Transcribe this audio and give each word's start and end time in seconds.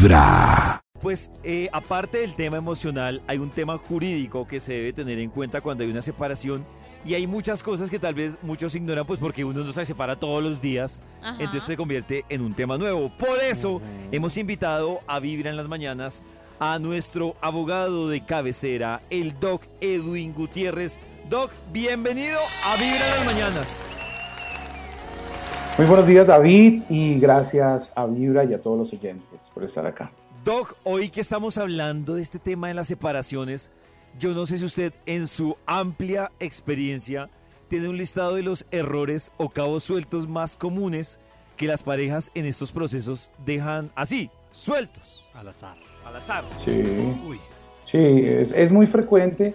Vibra. 0.00 0.80
Pues 1.02 1.30
eh, 1.44 1.68
aparte 1.74 2.18
del 2.18 2.34
tema 2.34 2.56
emocional, 2.56 3.22
hay 3.26 3.36
un 3.36 3.50
tema 3.50 3.76
jurídico 3.76 4.46
que 4.46 4.58
se 4.58 4.72
debe 4.72 4.92
tener 4.94 5.18
en 5.18 5.28
cuenta 5.28 5.60
cuando 5.60 5.84
hay 5.84 5.90
una 5.90 6.00
separación 6.00 6.64
y 7.04 7.12
hay 7.12 7.26
muchas 7.26 7.62
cosas 7.62 7.90
que 7.90 7.98
tal 7.98 8.14
vez 8.14 8.38
muchos 8.40 8.74
ignoran 8.74 9.04
pues 9.04 9.20
porque 9.20 9.44
uno 9.44 9.62
no 9.62 9.72
se 9.74 9.84
separa 9.84 10.16
todos 10.16 10.42
los 10.42 10.62
días, 10.62 11.02
Ajá. 11.20 11.36
entonces 11.38 11.64
se 11.64 11.76
convierte 11.76 12.24
en 12.30 12.40
un 12.40 12.54
tema 12.54 12.78
nuevo. 12.78 13.10
Por 13.18 13.40
eso 13.40 13.82
hemos 14.10 14.38
invitado 14.38 15.00
a 15.06 15.20
Vibra 15.20 15.50
en 15.50 15.56
las 15.56 15.68
mañanas 15.68 16.24
a 16.58 16.78
nuestro 16.78 17.36
abogado 17.42 18.08
de 18.08 18.24
cabecera, 18.24 19.02
el 19.10 19.38
Doc 19.38 19.64
Edwin 19.82 20.32
Gutiérrez. 20.32 20.98
Doc, 21.28 21.52
bienvenido 21.72 22.40
a 22.64 22.76
Vibra 22.76 23.06
en 23.06 23.16
las 23.16 23.24
mañanas. 23.26 24.00
Muy 25.80 25.88
buenos 25.88 26.06
días 26.06 26.26
David 26.26 26.82
y 26.90 27.18
gracias 27.18 27.94
a 27.96 28.04
Vibra 28.04 28.44
y 28.44 28.52
a 28.52 28.60
todos 28.60 28.76
los 28.76 28.92
oyentes 28.92 29.50
por 29.54 29.64
estar 29.64 29.86
acá. 29.86 30.12
Doc, 30.44 30.76
hoy 30.84 31.08
que 31.08 31.22
estamos 31.22 31.56
hablando 31.56 32.16
de 32.16 32.20
este 32.20 32.38
tema 32.38 32.68
de 32.68 32.74
las 32.74 32.88
separaciones, 32.88 33.70
yo 34.18 34.34
no 34.34 34.44
sé 34.44 34.58
si 34.58 34.66
usted 34.66 34.92
en 35.06 35.26
su 35.26 35.56
amplia 35.64 36.32
experiencia 36.38 37.30
tiene 37.68 37.88
un 37.88 37.96
listado 37.96 38.34
de 38.34 38.42
los 38.42 38.66
errores 38.70 39.32
o 39.38 39.48
cabos 39.48 39.82
sueltos 39.82 40.28
más 40.28 40.54
comunes 40.54 41.18
que 41.56 41.66
las 41.66 41.82
parejas 41.82 42.30
en 42.34 42.44
estos 42.44 42.72
procesos 42.72 43.30
dejan 43.46 43.90
así, 43.94 44.30
sueltos, 44.50 45.26
Al 45.32 45.48
azar. 45.48 45.78
al 46.04 46.14
azar. 46.14 46.44
Sí, 46.58 46.82
Uy. 47.26 47.40
sí, 47.86 47.96
es, 48.26 48.52
es 48.52 48.70
muy 48.70 48.86
frecuente. 48.86 49.54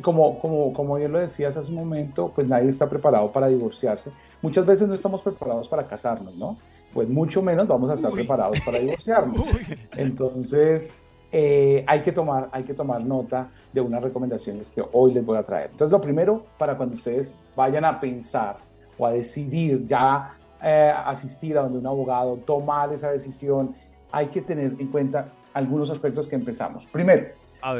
Como, 0.00 0.38
como, 0.38 0.72
como 0.72 0.96
bien 0.96 1.12
lo 1.12 1.18
decías 1.18 1.58
hace 1.58 1.68
un 1.68 1.74
momento, 1.74 2.32
pues 2.34 2.48
nadie 2.48 2.70
está 2.70 2.88
preparado 2.88 3.30
para 3.32 3.48
divorciarse. 3.48 4.10
Muchas 4.44 4.66
veces 4.66 4.86
no 4.86 4.92
estamos 4.92 5.22
preparados 5.22 5.70
para 5.70 5.86
casarnos, 5.86 6.36
¿no? 6.36 6.58
Pues 6.92 7.08
mucho 7.08 7.40
menos 7.40 7.66
vamos 7.66 7.90
a 7.90 7.94
estar 7.94 8.10
Uy. 8.10 8.18
preparados 8.18 8.60
para 8.60 8.78
divorciarnos. 8.78 9.38
Uy. 9.38 9.78
Entonces, 9.92 10.98
eh, 11.32 11.82
hay, 11.86 12.02
que 12.02 12.12
tomar, 12.12 12.50
hay 12.52 12.62
que 12.62 12.74
tomar 12.74 13.02
nota 13.02 13.48
de 13.72 13.80
unas 13.80 14.02
recomendaciones 14.02 14.70
que 14.70 14.84
hoy 14.92 15.14
les 15.14 15.24
voy 15.24 15.38
a 15.38 15.42
traer. 15.42 15.70
Entonces, 15.70 15.90
lo 15.90 15.98
primero, 15.98 16.44
para 16.58 16.76
cuando 16.76 16.94
ustedes 16.94 17.34
vayan 17.56 17.86
a 17.86 17.98
pensar 17.98 18.58
o 18.98 19.06
a 19.06 19.12
decidir 19.12 19.86
ya 19.86 20.36
eh, 20.62 20.92
asistir 20.94 21.56
a 21.56 21.62
donde 21.62 21.78
un 21.78 21.86
abogado, 21.86 22.36
tomar 22.36 22.92
esa 22.92 23.12
decisión, 23.12 23.74
hay 24.12 24.26
que 24.26 24.42
tener 24.42 24.76
en 24.78 24.88
cuenta 24.88 25.28
algunos 25.54 25.88
aspectos 25.88 26.28
que 26.28 26.36
empezamos. 26.36 26.84
Primero, 26.84 27.28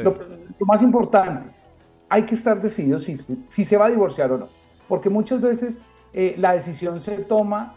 lo, 0.01 0.15
lo 0.59 0.65
más 0.65 0.81
importante, 0.81 1.47
hay 2.09 2.23
que 2.23 2.33
estar 2.33 2.59
decidido 2.59 2.97
si, 2.97 3.17
si 3.17 3.63
se 3.63 3.77
va 3.77 3.85
a 3.85 3.89
divorciar 3.91 4.31
o 4.31 4.39
no, 4.39 4.47
porque 4.87 5.11
muchas 5.11 5.39
veces 5.41 5.79
eh, 6.17 6.35
la 6.37 6.53
decisión 6.53 6.99
se 7.01 7.17
toma 7.19 7.75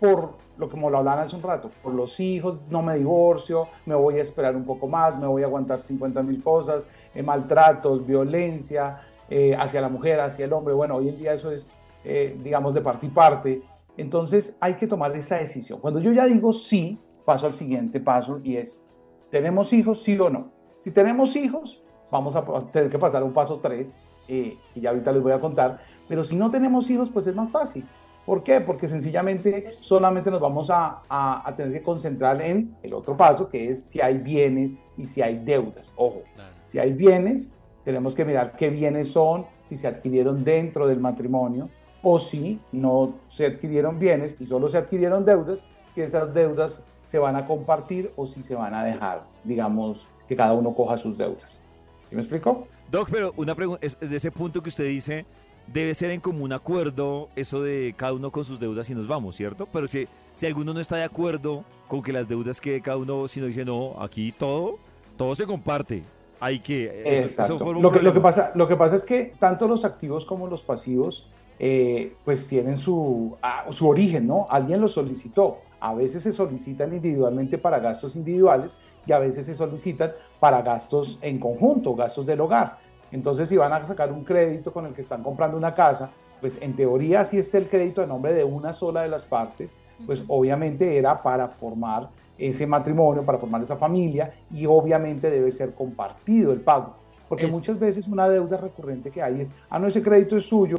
por 0.00 0.34
lo 0.56 0.68
que 0.68 0.72
como 0.72 0.90
lo 0.90 0.98
hablaban 0.98 1.24
hace 1.24 1.34
un 1.34 1.42
rato, 1.42 1.70
por 1.82 1.92
los 1.92 2.20
hijos, 2.20 2.60
no 2.70 2.82
me 2.82 2.94
divorcio, 2.94 3.66
me 3.84 3.96
voy 3.96 4.18
a 4.18 4.22
esperar 4.22 4.54
un 4.54 4.64
poco 4.64 4.86
más, 4.86 5.18
me 5.18 5.26
voy 5.26 5.42
a 5.42 5.46
aguantar 5.46 5.80
50 5.80 6.22
mil 6.22 6.40
cosas, 6.40 6.86
eh, 7.12 7.22
maltratos, 7.24 8.06
violencia 8.06 8.98
eh, 9.28 9.56
hacia 9.58 9.80
la 9.80 9.88
mujer, 9.88 10.20
hacia 10.20 10.44
el 10.44 10.52
hombre. 10.52 10.72
Bueno, 10.72 10.94
hoy 10.94 11.08
en 11.08 11.18
día 11.18 11.34
eso 11.34 11.50
es, 11.50 11.70
digamos, 12.04 12.74
de 12.74 12.80
parte 12.80 13.06
y 13.06 13.08
parte. 13.08 13.62
Entonces 13.96 14.56
hay 14.60 14.74
que 14.74 14.86
tomar 14.86 15.16
esa 15.16 15.36
decisión. 15.36 15.80
Cuando 15.80 15.98
yo 15.98 16.12
ya 16.12 16.26
digo 16.26 16.52
sí, 16.52 17.00
paso 17.24 17.46
al 17.46 17.54
siguiente 17.54 17.98
paso 17.98 18.40
y 18.44 18.56
es, 18.56 18.84
¿tenemos 19.30 19.72
hijos, 19.72 20.02
sí 20.02 20.16
o 20.18 20.30
no? 20.30 20.52
Si 20.78 20.92
tenemos 20.92 21.34
hijos, 21.34 21.82
vamos 22.10 22.36
a 22.36 22.44
tener 22.70 22.88
que 22.90 22.98
pasar 22.98 23.24
un 23.24 23.32
paso 23.32 23.58
3, 23.58 23.96
eh, 24.26 24.56
que 24.72 24.80
ya 24.80 24.90
ahorita 24.90 25.12
les 25.12 25.22
voy 25.22 25.32
a 25.32 25.40
contar, 25.40 25.80
pero 26.08 26.24
si 26.24 26.36
no 26.36 26.50
tenemos 26.50 26.88
hijos, 26.90 27.08
pues 27.10 27.26
es 27.26 27.34
más 27.34 27.50
fácil. 27.50 27.84
¿Por 28.26 28.42
qué? 28.42 28.60
Porque 28.60 28.88
sencillamente 28.88 29.76
solamente 29.80 30.30
nos 30.30 30.40
vamos 30.40 30.70
a, 30.70 31.02
a- 31.08 31.46
a 31.46 31.56
tener 31.56 31.72
que 31.72 31.82
concentrar 31.82 32.40
en 32.40 32.74
el 32.82 32.94
otro 32.94 33.16
paso, 33.16 33.48
que 33.48 33.68
es 33.68 33.82
si 33.84 34.00
hay 34.00 34.16
bienes 34.18 34.76
y 34.96 35.06
si 35.06 35.20
hay 35.20 35.38
deudas. 35.38 35.92
Ojo, 35.96 36.22
Claro. 36.34 36.54
si 36.62 36.78
hay 36.78 36.92
bienes, 36.92 37.54
tenemos 37.84 38.14
que 38.14 38.24
mirar 38.24 38.56
qué 38.56 38.70
bienes 38.70 39.10
son, 39.12 39.44
si 39.64 39.76
se 39.76 39.86
adquirieron 39.86 40.42
dentro 40.42 40.86
del 40.86 41.00
matrimonio 41.00 41.68
o 42.02 42.18
si 42.18 42.60
no 42.72 43.14
se 43.28 43.46
adquirieron 43.46 43.98
bienes 43.98 44.36
y 44.40 44.46
solo 44.46 44.68
se 44.68 44.78
adquirieron 44.78 45.24
deudas, 45.26 45.62
si 45.90 46.00
esas 46.00 46.32
deudas 46.32 46.82
se 47.02 47.18
van 47.18 47.36
a 47.36 47.46
compartir 47.46 48.10
o 48.16 48.26
si 48.26 48.42
se 48.42 48.54
van 48.54 48.72
a 48.74 48.82
dejar, 48.84 49.24
digamos, 49.44 50.06
que 50.26 50.34
cada 50.34 50.54
uno 50.54 50.74
coja 50.74 50.96
sus 50.96 51.18
deudas. 51.18 51.60
¿Sí 52.08 52.14
me 52.16 52.22
explico? 52.22 52.66
Doc, 52.90 53.08
pero 53.10 53.32
una 53.36 53.54
pregunta, 53.54 53.84
es 53.84 53.98
de 54.00 54.16
ese 54.16 54.30
punto 54.30 54.62
que 54.62 54.70
usted 54.70 54.84
dice, 54.84 55.26
debe 55.66 55.94
ser 55.94 56.10
en 56.10 56.20
común 56.20 56.52
acuerdo 56.52 57.28
eso 57.36 57.62
de 57.62 57.94
cada 57.96 58.12
uno 58.12 58.30
con 58.30 58.44
sus 58.44 58.60
deudas 58.60 58.88
y 58.90 58.94
nos 58.94 59.06
vamos, 59.08 59.36
¿cierto? 59.36 59.66
Pero 59.72 59.88
si, 59.88 60.06
si 60.34 60.46
alguno 60.46 60.72
no 60.74 60.80
está 60.80 60.96
de 60.96 61.04
acuerdo 61.04 61.64
con 61.88 62.02
que 62.02 62.12
las 62.12 62.28
deudas 62.28 62.60
que 62.60 62.80
cada 62.80 62.96
uno, 62.96 63.28
si 63.28 63.40
no 63.40 63.46
dice 63.46 63.64
no, 63.64 63.94
aquí 64.00 64.32
todo, 64.32 64.78
todo 65.16 65.34
se 65.34 65.46
comparte. 65.46 66.02
Hay 66.40 66.58
que... 66.58 67.02
eso- 67.44 67.58
Lo 67.82 67.90
que, 67.92 68.00
lo, 68.04 68.12
que 68.12 68.20
pasa, 68.20 68.52
lo 68.54 68.68
que 68.68 68.76
pasa 68.76 68.96
es 68.96 69.04
que 69.04 69.32
tanto 69.38 69.66
los 69.68 69.84
activos 69.84 70.24
como 70.24 70.46
los 70.46 70.62
pasivos 70.62 71.26
eh, 71.58 72.14
pues 72.24 72.46
tienen 72.48 72.78
su, 72.78 73.36
ah, 73.42 73.64
su 73.70 73.88
origen, 73.88 74.26
¿no? 74.26 74.46
Alguien 74.50 74.80
los 74.80 74.92
solicitó. 74.92 75.58
A 75.80 75.94
veces 75.94 76.22
se 76.22 76.32
solicitan 76.32 76.92
individualmente 76.94 77.58
para 77.58 77.78
gastos 77.78 78.16
individuales 78.16 78.74
y 79.06 79.12
a 79.12 79.18
veces 79.18 79.46
se 79.46 79.54
solicitan 79.54 80.12
para 80.40 80.62
gastos 80.62 81.18
en 81.22 81.38
conjunto, 81.38 81.94
gastos 81.94 82.26
del 82.26 82.40
hogar. 82.40 82.78
Entonces, 83.14 83.48
si 83.48 83.56
van 83.56 83.72
a 83.72 83.80
sacar 83.84 84.10
un 84.12 84.24
crédito 84.24 84.72
con 84.72 84.86
el 84.86 84.92
que 84.92 85.02
están 85.02 85.22
comprando 85.22 85.56
una 85.56 85.72
casa, 85.72 86.10
pues 86.40 86.60
en 86.60 86.74
teoría 86.74 87.24
si 87.24 87.38
esté 87.38 87.58
el 87.58 87.68
crédito 87.68 88.02
a 88.02 88.06
nombre 88.06 88.34
de 88.34 88.42
una 88.42 88.72
sola 88.72 89.02
de 89.02 89.08
las 89.08 89.24
partes, 89.24 89.72
pues 90.04 90.24
obviamente 90.26 90.98
era 90.98 91.22
para 91.22 91.46
formar 91.46 92.08
ese 92.36 92.66
matrimonio, 92.66 93.24
para 93.24 93.38
formar 93.38 93.62
esa 93.62 93.76
familia 93.76 94.34
y 94.50 94.66
obviamente 94.66 95.30
debe 95.30 95.52
ser 95.52 95.74
compartido 95.74 96.52
el 96.52 96.60
pago. 96.60 96.96
Porque 97.28 97.46
Es- 97.46 97.52
muchas 97.52 97.78
veces 97.78 98.08
una 98.08 98.28
deuda 98.28 98.56
recurrente 98.56 99.12
que 99.12 99.22
hay 99.22 99.42
es, 99.42 99.52
ah, 99.70 99.78
no, 99.78 99.86
ese 99.86 100.02
crédito 100.02 100.36
es 100.36 100.46
suyo, 100.46 100.76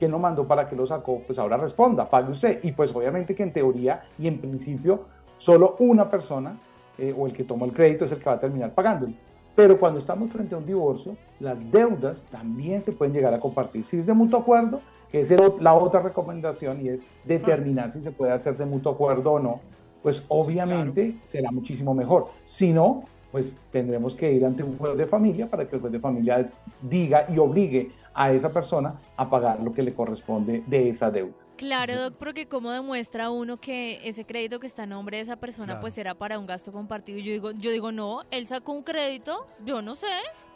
¿quién 0.00 0.10
lo 0.10 0.18
mandó 0.18 0.48
para 0.48 0.68
que 0.68 0.74
lo 0.74 0.84
sacó? 0.84 1.20
Pues 1.24 1.38
ahora 1.38 1.56
responda, 1.56 2.10
pague 2.10 2.32
usted. 2.32 2.58
Y 2.64 2.72
pues 2.72 2.92
obviamente 2.92 3.36
que 3.36 3.44
en 3.44 3.52
teoría 3.52 4.02
y 4.18 4.26
en 4.26 4.40
principio 4.40 5.04
solo 5.36 5.76
una 5.78 6.10
persona 6.10 6.58
eh, 6.98 7.14
o 7.16 7.24
el 7.28 7.32
que 7.32 7.44
tomó 7.44 7.66
el 7.66 7.72
crédito 7.72 8.04
es 8.04 8.10
el 8.10 8.18
que 8.18 8.24
va 8.24 8.32
a 8.32 8.40
terminar 8.40 8.72
pagándolo. 8.74 9.12
Pero 9.58 9.76
cuando 9.76 9.98
estamos 9.98 10.30
frente 10.30 10.54
a 10.54 10.58
un 10.58 10.64
divorcio, 10.64 11.16
las 11.40 11.56
deudas 11.72 12.24
también 12.30 12.80
se 12.80 12.92
pueden 12.92 13.12
llegar 13.12 13.34
a 13.34 13.40
compartir. 13.40 13.84
Si 13.84 13.98
es 13.98 14.06
de 14.06 14.14
mutuo 14.14 14.38
acuerdo, 14.38 14.80
que 15.10 15.22
es 15.22 15.32
el- 15.32 15.40
la 15.58 15.74
otra 15.74 16.00
recomendación 16.00 16.80
y 16.80 16.90
es 16.90 17.02
determinar 17.24 17.90
si 17.90 18.00
se 18.00 18.12
puede 18.12 18.30
hacer 18.30 18.56
de 18.56 18.64
mutuo 18.64 18.92
acuerdo 18.92 19.32
o 19.32 19.40
no, 19.40 19.58
pues 20.00 20.22
obviamente 20.28 21.16
será 21.24 21.50
muchísimo 21.50 21.92
mejor. 21.92 22.28
Si 22.46 22.72
no, 22.72 23.02
pues 23.32 23.60
tendremos 23.72 24.14
que 24.14 24.32
ir 24.32 24.46
ante 24.46 24.62
un 24.62 24.78
juez 24.78 24.96
de 24.96 25.06
familia 25.08 25.50
para 25.50 25.66
que 25.66 25.74
el 25.74 25.80
juez 25.82 25.92
de 25.92 25.98
familia 25.98 26.48
diga 26.80 27.26
y 27.28 27.38
obligue 27.38 27.90
a 28.14 28.30
esa 28.30 28.50
persona 28.52 28.94
a 29.16 29.28
pagar 29.28 29.58
lo 29.60 29.72
que 29.72 29.82
le 29.82 29.92
corresponde 29.92 30.62
de 30.68 30.88
esa 30.88 31.10
deuda. 31.10 31.34
Claro, 31.58 31.94
Doc, 31.96 32.14
porque 32.18 32.46
cómo 32.46 32.70
demuestra 32.70 33.30
uno 33.30 33.56
que 33.56 34.00
ese 34.08 34.24
crédito 34.24 34.60
que 34.60 34.68
está 34.68 34.84
a 34.84 34.86
nombre 34.86 35.16
de 35.16 35.24
esa 35.24 35.36
persona 35.36 35.66
Claro. 35.66 35.80
pues 35.80 35.98
era 35.98 36.14
para 36.14 36.38
un 36.38 36.46
gasto 36.46 36.70
compartido. 36.72 37.18
Y 37.18 37.22
yo 37.24 37.32
digo, 37.32 37.50
yo 37.50 37.72
digo, 37.72 37.90
no, 37.90 38.22
él 38.30 38.46
sacó 38.46 38.72
un 38.72 38.84
crédito, 38.84 39.44
yo 39.64 39.82
no 39.82 39.96
sé. 39.96 40.06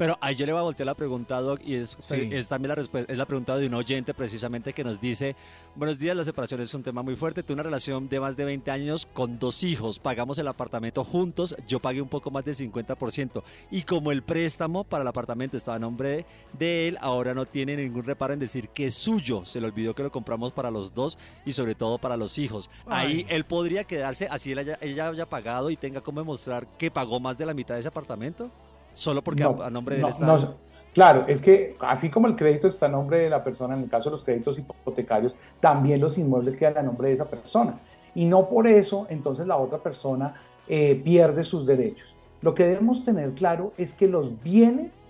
Pero 0.02 0.18
ahí 0.20 0.34
yo 0.34 0.46
le 0.46 0.52
voy 0.52 0.58
a 0.58 0.62
voltear 0.64 0.84
la 0.86 0.94
pregunta, 0.94 1.40
Doc, 1.40 1.60
y 1.64 1.76
es, 1.76 1.96
Sí. 2.00 2.28
es 2.32 2.48
también 2.48 2.74
la, 2.74 2.82
es 3.06 3.16
la 3.16 3.24
pregunta 3.24 3.56
de 3.56 3.68
un 3.68 3.74
oyente 3.74 4.12
precisamente 4.14 4.72
que 4.72 4.82
nos 4.82 5.00
dice, 5.00 5.36
buenos 5.76 5.96
días, 6.00 6.16
la 6.16 6.24
separación 6.24 6.60
es 6.60 6.74
un 6.74 6.82
tema 6.82 7.02
muy 7.04 7.14
fuerte, 7.14 7.44
tuve 7.44 7.54
una 7.54 7.62
relación 7.62 8.08
de 8.08 8.18
más 8.18 8.36
de 8.36 8.44
20 8.44 8.68
años 8.72 9.06
con 9.12 9.38
dos 9.38 9.62
hijos, 9.62 10.00
pagamos 10.00 10.38
el 10.38 10.48
apartamento 10.48 11.04
juntos, 11.04 11.54
yo 11.68 11.78
pagué 11.78 12.02
un 12.02 12.08
poco 12.08 12.32
más 12.32 12.44
del 12.44 12.56
50%, 12.56 13.44
y 13.70 13.82
como 13.84 14.10
el 14.10 14.24
préstamo 14.24 14.82
para 14.82 15.02
el 15.02 15.08
apartamento 15.08 15.56
estaba 15.56 15.76
a 15.76 15.78
nombre 15.78 16.26
de 16.58 16.88
él, 16.88 16.98
ahora 17.00 17.32
no 17.32 17.46
tiene 17.46 17.76
ningún 17.76 18.02
reparo 18.02 18.32
en 18.32 18.40
decir 18.40 18.70
que 18.70 18.86
es 18.86 18.94
suyo, 18.96 19.44
se 19.44 19.60
le 19.60 19.69
olvidó 19.69 19.94
que 19.94 20.02
lo 20.02 20.10
compramos 20.10 20.52
para 20.52 20.72
los 20.72 20.92
dos 20.94 21.16
y 21.46 21.52
sobre 21.52 21.76
todo 21.76 21.98
para 21.98 22.16
los 22.16 22.38
hijos. 22.38 22.70
Ahí 22.88 23.24
él 23.28 23.44
podría 23.44 23.84
quedarse, 23.84 24.26
así 24.28 24.50
él 24.50 24.58
haya- 24.58 24.78
ella 24.80 25.06
haya 25.10 25.26
pagado 25.26 25.70
y 25.70 25.76
tenga 25.76 26.00
como 26.00 26.19
demostrar 26.22 26.66
que 26.76 26.90
pagó 26.90 27.20
más 27.20 27.38
de 27.38 27.46
la 27.46 27.55
mitad 27.55 27.75
de 27.75 27.81
ese 27.81 27.88
apartamento. 27.88 28.50
Solo 28.94 29.23
porque 29.23 29.43
No, 29.43 29.62
a, 29.62 29.67
a 29.67 29.71
nombre 29.71 29.97
de 29.97 30.03
no, 30.03 30.09
él 30.09 30.12
está. 30.12 30.27
no, 30.27 30.55
claro, 30.94 31.25
es 31.29 31.41
que 31.41 31.77
así 31.81 32.11
como 32.11 32.27
el 32.27 32.37
crédito 32.37 32.69
está 32.69 32.87
a 32.87 32.89
nombre 32.89 33.19
de 33.19 33.31
la 33.31 33.43
persona, 33.43 33.75
en 33.75 33.83
el 33.83 33.89
caso 33.89 34.05
de 34.05 34.12
los 34.12 34.23
créditos 34.23 34.59
hipotecarios, 34.59 35.35
también 35.61 36.00
los 36.00 36.19
inmuebles 36.19 36.56
quedan 36.56 36.79
a 36.79 36.83
nombre 36.83 37.09
de 37.09 37.15
esa 37.15 37.27
persona. 37.27 37.79
Y 38.15 38.27
no 38.27 38.49
por 38.49 38.67
eso, 38.67 39.06
entonces 39.09 39.47
la 39.47 39.56
otra 39.56 39.79
persona 39.79 40.35
eh, 40.69 41.00
pierde 41.03 41.44
sus 41.44 41.67
derechos. 41.67 42.15
Lo 42.43 42.55
que 42.55 42.65
debemos 42.65 43.05
tener 43.05 43.33
claro 43.33 43.73
es 43.79 43.94
que 43.94 44.09
los 44.09 44.43
bienes 44.43 45.06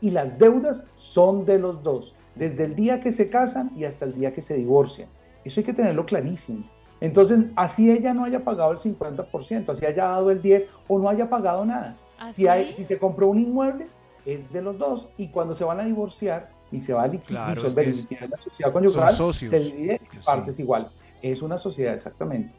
y 0.00 0.10
las 0.10 0.38
deudas 0.38 0.84
son 0.94 1.44
de 1.44 1.58
los 1.58 1.82
dos, 1.82 2.14
desde 2.34 2.64
el 2.64 2.74
día 2.74 3.00
que 3.00 3.12
se 3.12 3.28
casan 3.28 3.72
y 3.76 3.84
hasta 3.84 4.04
el 4.04 4.14
día 4.14 4.32
que 4.32 4.40
se 4.40 4.54
divorcian. 4.54 5.08
Eso 5.44 5.60
hay 5.60 5.64
que 5.64 5.72
tenerlo 5.72 6.06
clarísimo. 6.06 6.64
Entonces, 7.00 7.38
así 7.56 7.90
ella 7.90 8.14
no 8.14 8.24
haya 8.24 8.42
pagado 8.42 8.72
el 8.72 8.78
50%, 8.78 9.68
así 9.68 9.84
haya 9.84 10.04
dado 10.04 10.30
el 10.30 10.42
10% 10.42 10.66
o 10.88 10.98
no 10.98 11.08
haya 11.08 11.28
pagado 11.28 11.64
nada. 11.64 11.96
¿Así? 12.18 12.42
Si, 12.42 12.48
hay- 12.48 12.72
si 12.72 12.84
se 12.84 12.98
compró 12.98 13.28
un 13.28 13.40
inmueble, 13.40 13.88
es 14.24 14.50
de 14.52 14.62
los 14.62 14.78
dos. 14.78 15.06
Y 15.18 15.28
cuando 15.28 15.54
se 15.54 15.64
van 15.64 15.80
a 15.80 15.84
divorciar 15.84 16.50
y 16.72 16.80
se 16.80 16.92
va 16.92 17.04
a 17.04 17.06
liquidar 17.08 17.54
Claro, 17.54 17.66
es 17.66 17.74
que 17.74 17.80
es- 17.88 18.08
la 18.28 18.38
sociedad 18.38 18.72
conyugal, 18.72 19.08
son 19.08 19.32
socios. 19.32 19.50
se 19.50 19.58
divide 19.72 19.92
en 19.94 20.10
Sí. 20.20 20.26
partes 20.26 20.58
igual. 20.58 20.90
Es 21.22 21.42
una 21.42 21.58
sociedad, 21.58 21.94
exactamente. 21.94 22.52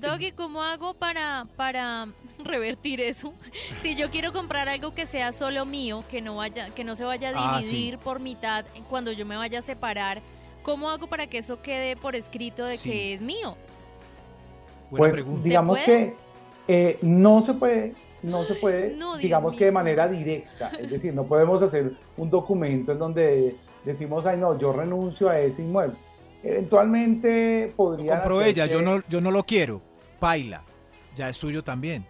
Doggy, 0.00 0.32
¿cómo 0.32 0.62
hago 0.62 0.94
para, 0.94 1.46
para 1.56 2.08
revertir 2.44 3.00
eso? 3.00 3.32
Si 3.82 3.94
yo 3.94 4.10
quiero 4.10 4.32
comprar 4.32 4.68
algo 4.68 4.94
que 4.94 5.06
sea 5.06 5.32
solo 5.32 5.64
mío, 5.64 6.04
que 6.10 6.20
no 6.20 6.36
vaya, 6.36 6.70
que 6.70 6.84
no 6.84 6.94
se 6.96 7.04
vaya 7.04 7.32
Ah, 7.34 7.56
a 7.56 7.62
sí. 7.62 7.68
dividir 7.76 7.98
por 7.98 8.20
mitad 8.20 8.64
cuando 8.90 9.12
yo 9.12 9.24
me 9.24 9.36
vaya 9.36 9.60
a 9.60 9.62
separar, 9.62 10.20
¿cómo 10.62 10.90
hago 10.90 11.06
para 11.06 11.26
que 11.28 11.38
eso 11.38 11.62
quede 11.62 11.96
por 11.96 12.16
escrito 12.16 12.64
de 12.64 12.76
Sí. 12.76 12.90
que 12.90 13.14
es 13.14 13.22
mío? 13.22 13.56
Buena 14.90 14.98
pues 14.98 15.14
pregunta. 15.14 15.42
digamos 15.44 15.78
¿Se 15.80 15.84
que 15.84 16.16
eh, 16.68 16.98
no 17.02 17.42
se 17.42 17.54
puede, 17.54 17.94
no 18.24 18.42
se 18.44 18.54
puede, 18.54 18.96
No, 18.96 19.12
Dios 19.12 19.18
digamos 19.22 19.52
mío, 19.52 19.58
que 19.58 19.64
de 19.66 19.70
¿cómo 19.70 19.80
manera 19.80 20.08
directa. 20.08 20.70
Es 20.80 20.90
decir, 20.90 21.14
no 21.14 21.24
podemos 21.24 21.62
hacer 21.62 21.92
un 22.16 22.30
documento 22.30 22.92
en 22.92 22.98
donde 22.98 23.56
decimos, 23.84 24.26
ay 24.26 24.38
no, 24.38 24.58
yo 24.58 24.72
renuncio 24.72 25.28
a 25.28 25.38
ese 25.38 25.62
inmueble. 25.62 25.96
Eventualmente 26.42 27.72
podría. 27.76 28.16
compró 28.16 28.42
ella, 28.42 28.66
yo 28.66 28.82
no, 28.82 29.02
yo 29.08 29.20
no 29.20 29.30
lo 29.30 29.44
quiero. 29.44 29.80
Paila. 30.18 30.62
Ya 31.14 31.28
es 31.28 31.36
suyo 31.36 31.62
también. 31.62 32.04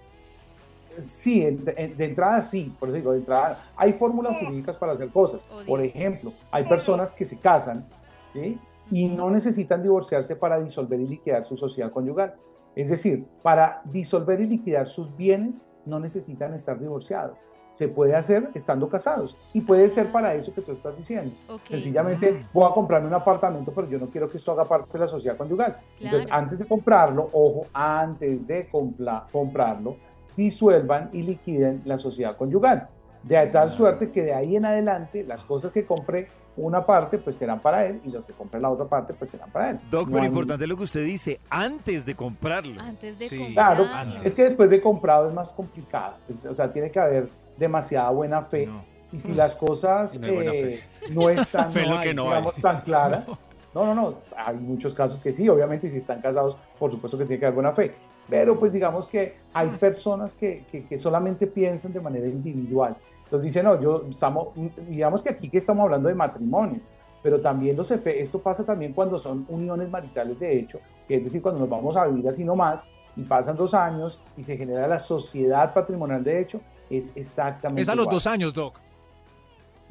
Sí, 0.98 1.42
en- 1.44 1.64
de, 1.64 1.74
en- 1.76 1.96
de 1.96 2.04
entrada 2.04 2.40
sí, 2.42 2.72
por 2.78 2.88
eso 2.88 2.96
digo, 2.96 3.12
de 3.12 3.18
entrada 3.18 3.58
hay 3.76 3.92
fórmulas 3.94 4.36
jurídicas 4.38 4.76
para 4.76 4.92
hacer 4.92 5.08
cosas. 5.08 5.44
Oh, 5.50 5.64
Por 5.66 5.80
ejemplo, 5.80 6.32
hay 6.52 6.64
personas 6.64 7.12
que 7.12 7.24
se 7.24 7.36
casan 7.36 7.84
¿sí? 8.32 8.58
y 8.90 9.08
no 9.08 9.28
necesitan 9.30 9.82
divorciarse 9.82 10.36
para 10.36 10.60
disolver 10.60 11.00
y 11.00 11.06
liquidar 11.08 11.44
su 11.44 11.56
sociedad 11.56 11.90
conyugal. 11.90 12.34
Es 12.76 12.90
decir, 12.90 13.24
para 13.42 13.82
disolver 13.86 14.40
y 14.40 14.46
liquidar 14.46 14.86
sus 14.86 15.14
bienes 15.16 15.62
no 15.86 15.98
necesitan 15.98 16.54
estar 16.54 16.78
divorciados. 16.78 17.36
Se 17.70 17.88
puede 17.88 18.14
hacer 18.14 18.50
estando 18.54 18.88
casados 18.88 19.36
y 19.52 19.60
puede 19.60 19.88
ser 19.90 20.12
para 20.12 20.32
eso 20.34 20.54
que 20.54 20.62
tú 20.62 20.70
estás 20.72 20.96
diciendo. 20.96 21.34
Ok. 21.48 21.62
Sencillamente 21.70 22.30
Mm. 22.32 22.46
voy 22.52 22.70
a 22.70 22.72
comprarme 22.72 23.08
un 23.08 23.14
apartamento, 23.14 23.72
pero 23.74 23.88
yo 23.88 23.98
no 23.98 24.06
quiero 24.10 24.28
que 24.30 24.36
esto 24.36 24.52
haga 24.52 24.64
parte 24.64 24.92
de 24.92 24.98
la 25.00 25.08
sociedad 25.08 25.36
conyugal. 25.36 25.78
Entonces, 25.98 26.28
antes 26.30 26.60
de 26.60 26.66
comprarlo, 26.66 27.28
ojo, 27.32 27.66
antes 27.72 28.46
de 28.46 28.68
compla- 28.70 29.24
comprarlo, 29.32 29.96
disuelvan 30.36 31.10
y 31.12 31.22
liquiden 31.22 31.82
la 31.84 31.98
sociedad 31.98 32.36
conyugal. 32.36 32.88
De 33.24 33.46
tal 33.46 33.72
suerte 33.72 34.10
que 34.10 34.22
de 34.22 34.34
ahí 34.34 34.56
en 34.56 34.64
adelante 34.66 35.24
las 35.24 35.42
cosas 35.42 35.72
que 35.72 35.84
compre 35.86 36.28
una 36.56 36.84
parte 36.86 37.18
pues 37.18 37.36
serán 37.36 37.60
para 37.60 37.84
él 37.86 38.00
y 38.04 38.10
los 38.10 38.26
que 38.26 38.32
compre 38.32 38.60
la 38.60 38.70
otra 38.70 38.84
parte 38.86 39.12
pues 39.14 39.30
serán 39.30 39.50
para 39.50 39.70
él. 39.70 39.80
Doc, 39.90 40.06
No 40.06 40.12
pero 40.12 40.22
hay- 40.22 40.28
importante 40.28 40.66
lo 40.66 40.76
que 40.76 40.82
usted 40.84 41.04
dice, 41.04 41.40
antes 41.50 42.04
de 42.06 42.14
comprarlo. 42.14 42.80
Antes 42.80 43.18
de 43.18 43.28
Sí. 43.28 43.38
comprarlo. 43.38 43.84
Claro, 43.86 43.98
antes. 44.12 44.26
es 44.26 44.34
que 44.34 44.44
después 44.44 44.70
de 44.70 44.80
comprado 44.80 45.28
es 45.28 45.34
más 45.34 45.52
complicado. 45.52 46.16
Es- 46.28 46.44
o 46.44 46.54
sea, 46.54 46.72
tiene 46.72 46.90
que 46.90 47.00
haber 47.00 47.28
demasiada 47.56 48.10
buena 48.10 48.42
fe. 48.42 48.66
No. 48.66 48.84
Y 49.10 49.18
si 49.20 49.32
las 49.32 49.56
cosas 49.56 50.18
no 50.18 50.26
eh, 50.26 50.80
no 51.10 51.28
están 51.30 51.68
no 51.74 51.74
que 52.02 52.08
hay, 52.10 52.14
no 52.14 52.24
digamos, 52.24 52.56
hay. 52.56 52.62
tan 52.62 52.80
claras, 52.82 53.24
no, 53.74 53.86
no, 53.86 53.94
no, 53.94 54.14
hay 54.36 54.56
muchos 54.56 54.92
casos 54.94 55.18
que 55.20 55.32
sí, 55.32 55.48
obviamente, 55.48 55.86
y 55.86 55.90
si 55.90 55.96
están 55.96 56.20
casados, 56.20 56.56
por 56.78 56.90
supuesto 56.90 57.16
que 57.18 57.24
tiene 57.24 57.40
que 57.40 57.46
haber 57.46 57.54
buena 57.54 57.72
fe. 57.72 57.94
Pero 58.28 58.58
pues 58.58 58.72
digamos 58.72 59.06
que 59.06 59.36
hay 59.52 59.68
personas 59.68 60.32
que, 60.32 60.64
que, 60.70 60.86
que 60.86 60.98
solamente 60.98 61.46
piensan 61.46 61.92
de 61.92 62.00
manera 62.00 62.26
individual. 62.26 62.96
Entonces 63.24 63.44
dicen, 63.44 63.64
no, 63.64 63.80
yo 63.80 64.04
estamos, 64.08 64.48
digamos 64.88 65.22
que 65.22 65.30
aquí 65.30 65.50
que 65.50 65.58
estamos 65.58 65.84
hablando 65.84 66.08
de 66.08 66.14
matrimonio, 66.14 66.80
pero 67.22 67.40
también 67.40 67.76
los 67.76 67.90
efe- 67.90 68.16
esto 68.18 68.38
pasa 68.40 68.64
también 68.64 68.92
cuando 68.92 69.18
son 69.18 69.44
uniones 69.48 69.88
maritales 69.90 70.38
de 70.38 70.58
hecho, 70.58 70.78
que 71.08 71.16
es 71.16 71.24
decir, 71.24 71.40
cuando 71.42 71.60
nos 71.60 71.68
vamos 71.68 71.96
a 71.96 72.06
vivir 72.06 72.28
así 72.28 72.44
nomás 72.44 72.86
y 73.16 73.22
pasan 73.22 73.56
dos 73.56 73.74
años 73.74 74.20
y 74.36 74.42
se 74.42 74.56
genera 74.56 74.86
la 74.88 74.98
sociedad 74.98 75.72
patrimonial 75.72 76.22
de 76.24 76.40
hecho, 76.40 76.60
es 76.90 77.12
exactamente 77.14 77.82
Es 77.82 77.88
a 77.88 77.94
los 77.94 78.04
igual. 78.04 78.14
dos 78.16 78.26
años, 78.26 78.52
Doc. 78.54 78.78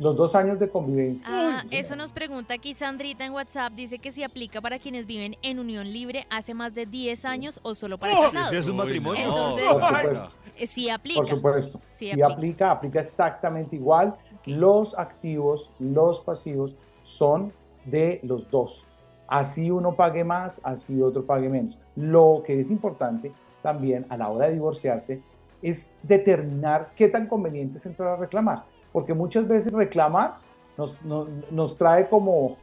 Los 0.03 0.17
dos 0.17 0.35
años 0.35 0.59
de 0.59 0.67
convivencia. 0.69 1.25
Ah, 1.29 1.63
eso 1.71 1.95
nos 1.95 2.11
pregunta 2.11 2.53
aquí 2.53 2.73
Sandrita 2.73 3.25
en 3.25 3.31
WhatsApp. 3.31 3.71
Dice 3.73 3.99
que 3.99 4.11
si 4.11 4.21
aplica 4.21 4.59
para 4.59 4.77
quienes 4.77 5.05
viven 5.05 5.37
en 5.41 5.59
unión 5.59 5.91
libre 5.93 6.27
hace 6.29 6.53
más 6.53 6.73
de 6.75 6.85
10 6.85 7.23
años 7.23 7.61
o 7.63 7.73
solo 7.73 7.97
para 7.97 8.11
Ese 8.11 8.21
casados. 8.23 8.51
es 8.51 8.67
un 8.67 8.75
matrimonio. 8.75 9.23
Entonces- 9.23 9.65
Por 9.69 9.81
supuesto, 9.81 10.35
Eh, 10.57 10.67
sí 10.67 10.89
aplica. 10.89 11.19
por 11.21 11.27
supuesto. 11.27 11.79
Sí 11.89 12.05
Sí, 12.07 12.11
aplica. 12.11 12.27
aplica. 12.27 12.71
aplica, 12.71 12.99
exactamente 12.99 13.77
igual. 13.77 14.13
Los 14.45 14.93
activos, 14.99 15.69
los 15.79 16.19
pasivos 16.19 16.75
son 17.03 17.53
de 17.85 18.19
los 18.23 18.51
dos. 18.51 18.85
Así 19.29 19.71
uno 19.71 19.95
pague 19.95 20.25
más, 20.25 20.59
así 20.63 21.01
otro 21.01 21.25
pague 21.25 21.47
menos. 21.47 21.77
Lo 21.95 22.43
que 22.45 22.59
es 22.59 22.69
importante 22.69 23.31
también 23.61 24.05
a 24.09 24.17
la 24.17 24.27
hora 24.27 24.47
de 24.47 24.53
divorciarse 24.53 25.21
es 25.61 25.93
determinar 26.03 26.91
qué 26.93 27.07
tan 27.07 27.27
conveniente 27.27 27.77
es 27.77 27.85
entrar 27.85 28.09
a 28.09 28.15
reclamar. 28.17 28.65
Porque 28.93 29.13
muchas 29.13 29.45
veces 29.47 29.73
reclamar 29.73 30.35
nos, 30.77 30.99
nos, 31.03 31.27
nos 31.51 31.75
trae 31.77 32.07
como, 32.07 32.55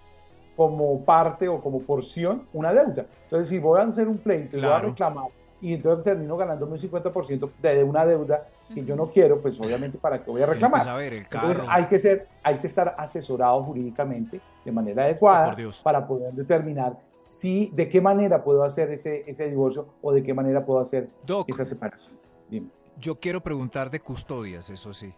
como 0.56 1.04
parte 1.04 1.46
o 1.48 1.60
como 1.60 1.80
porción 1.80 2.46
una 2.54 2.72
deuda. 2.72 3.04
Entonces, 3.24 3.48
si 3.48 3.58
voy 3.58 3.80
a 3.80 3.82
hacer 3.82 4.08
un 4.08 4.16
pleito 4.18 4.56
y 4.56 4.60
voy 4.60 4.68
a 4.68 4.72
Claro. 4.74 4.88
reclamar 4.88 5.26
y 5.62 5.74
entonces 5.74 6.02
termino 6.04 6.38
ganándome 6.38 6.72
un 6.72 6.78
50% 6.78 7.50
de 7.60 7.84
una 7.84 8.06
deuda 8.06 8.48
que 8.72 8.82
yo 8.82 8.96
no 8.96 9.10
quiero, 9.10 9.42
pues 9.42 9.60
obviamente 9.60 9.98
para 9.98 10.22
qué 10.24 10.30
voy 10.30 10.40
a 10.40 10.46
reclamar. 10.46 10.80
Entonces, 10.80 11.26
carro. 11.28 11.64
hay 11.68 11.84
que 11.86 11.98
ser, 11.98 12.28
hay 12.42 12.58
que 12.58 12.66
estar 12.68 12.94
asesorado 12.96 13.62
jurídicamente 13.64 14.40
de 14.64 14.72
manera 14.72 15.02
adecuada 15.04 15.54
para 15.82 16.06
poder 16.06 16.32
determinar 16.32 16.96
si 17.14 17.66
de 17.74 17.88
qué 17.88 18.00
manera 18.00 18.42
puedo 18.42 18.62
hacer 18.62 18.90
ese, 18.92 19.24
ese 19.26 19.48
divorcio 19.50 19.88
o 20.00 20.12
de 20.12 20.22
qué 20.22 20.32
manera 20.32 20.64
puedo 20.64 20.80
hacer 20.80 21.10
Doc, 21.26 21.48
esa 21.50 21.64
separación. 21.64 22.12
Dime. 22.48 22.68
yo 22.98 23.18
quiero 23.20 23.42
preguntar 23.42 23.90
de 23.90 24.00
custodias, 24.00 24.70
eso 24.70 24.94
sí. 24.94 25.12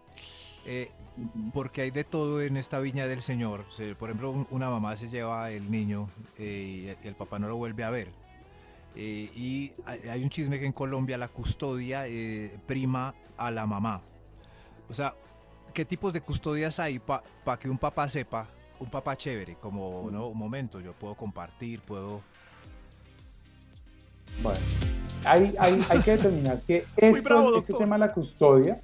Eh, 0.64 0.91
porque 1.53 1.82
hay 1.82 1.91
de 1.91 2.05
todo 2.05 2.41
en 2.41 2.56
esta 2.56 2.79
viña 2.79 3.06
del 3.06 3.20
Señor. 3.20 3.64
Se- 3.70 3.94
por 3.94 4.09
ejemplo, 4.11 4.31
un- 4.31 4.47
una 4.50 4.70
mamá 4.70 4.97
se 4.97 5.09
lleva 5.09 5.50
el 5.50 5.70
niño 5.70 6.09
eh, 6.38 6.97
y 7.03 7.06
el 7.06 7.14
papá 7.14 7.38
no 7.38 7.49
lo 7.49 7.56
vuelve 7.56 7.85
a 7.85 7.91
ver. 7.91 8.09
Eh, 8.94 9.31
y 9.35 9.73
hay 10.09 10.23
un 10.23 10.29
chisme 10.31 10.59
que 10.59 10.67
en 10.67 10.73
Colombia 10.73 11.17
la 11.19 11.29
custodia 11.29 12.05
prima 12.67 13.14
a 13.37 13.50
la 13.50 13.67
mamá. 13.67 14.03
O 14.88 14.94
sea, 14.94 15.14
¿qué 15.73 15.85
tipos 15.85 16.12
de 16.12 16.20
custodias 16.20 16.79
hay 16.79 16.99
para 16.99 17.59
que 17.59 17.69
un 17.70 17.79
papá 17.79 18.09
sepa, 18.09 18.47
un 18.79 18.91
papá 18.91 19.17
chévere, 19.17 19.56
como, 19.56 20.11
no, 20.11 20.26
un 20.29 20.37
momento, 20.38 20.81
yo 20.81 20.93
puedo 20.93 21.14
compartir, 21.14 21.81
puedo... 21.81 22.20
Bueno, 24.43 24.59
hay, 25.25 25.55
hay, 25.59 25.85
hay 25.88 26.00
que 26.00 26.11
determinar 26.12 26.61
que 26.62 26.85
esto, 26.97 27.23
bravo, 27.23 27.56
este 27.59 27.75
tema 27.75 27.94
de 27.97 28.00
la 28.00 28.12
custodia 28.12 28.81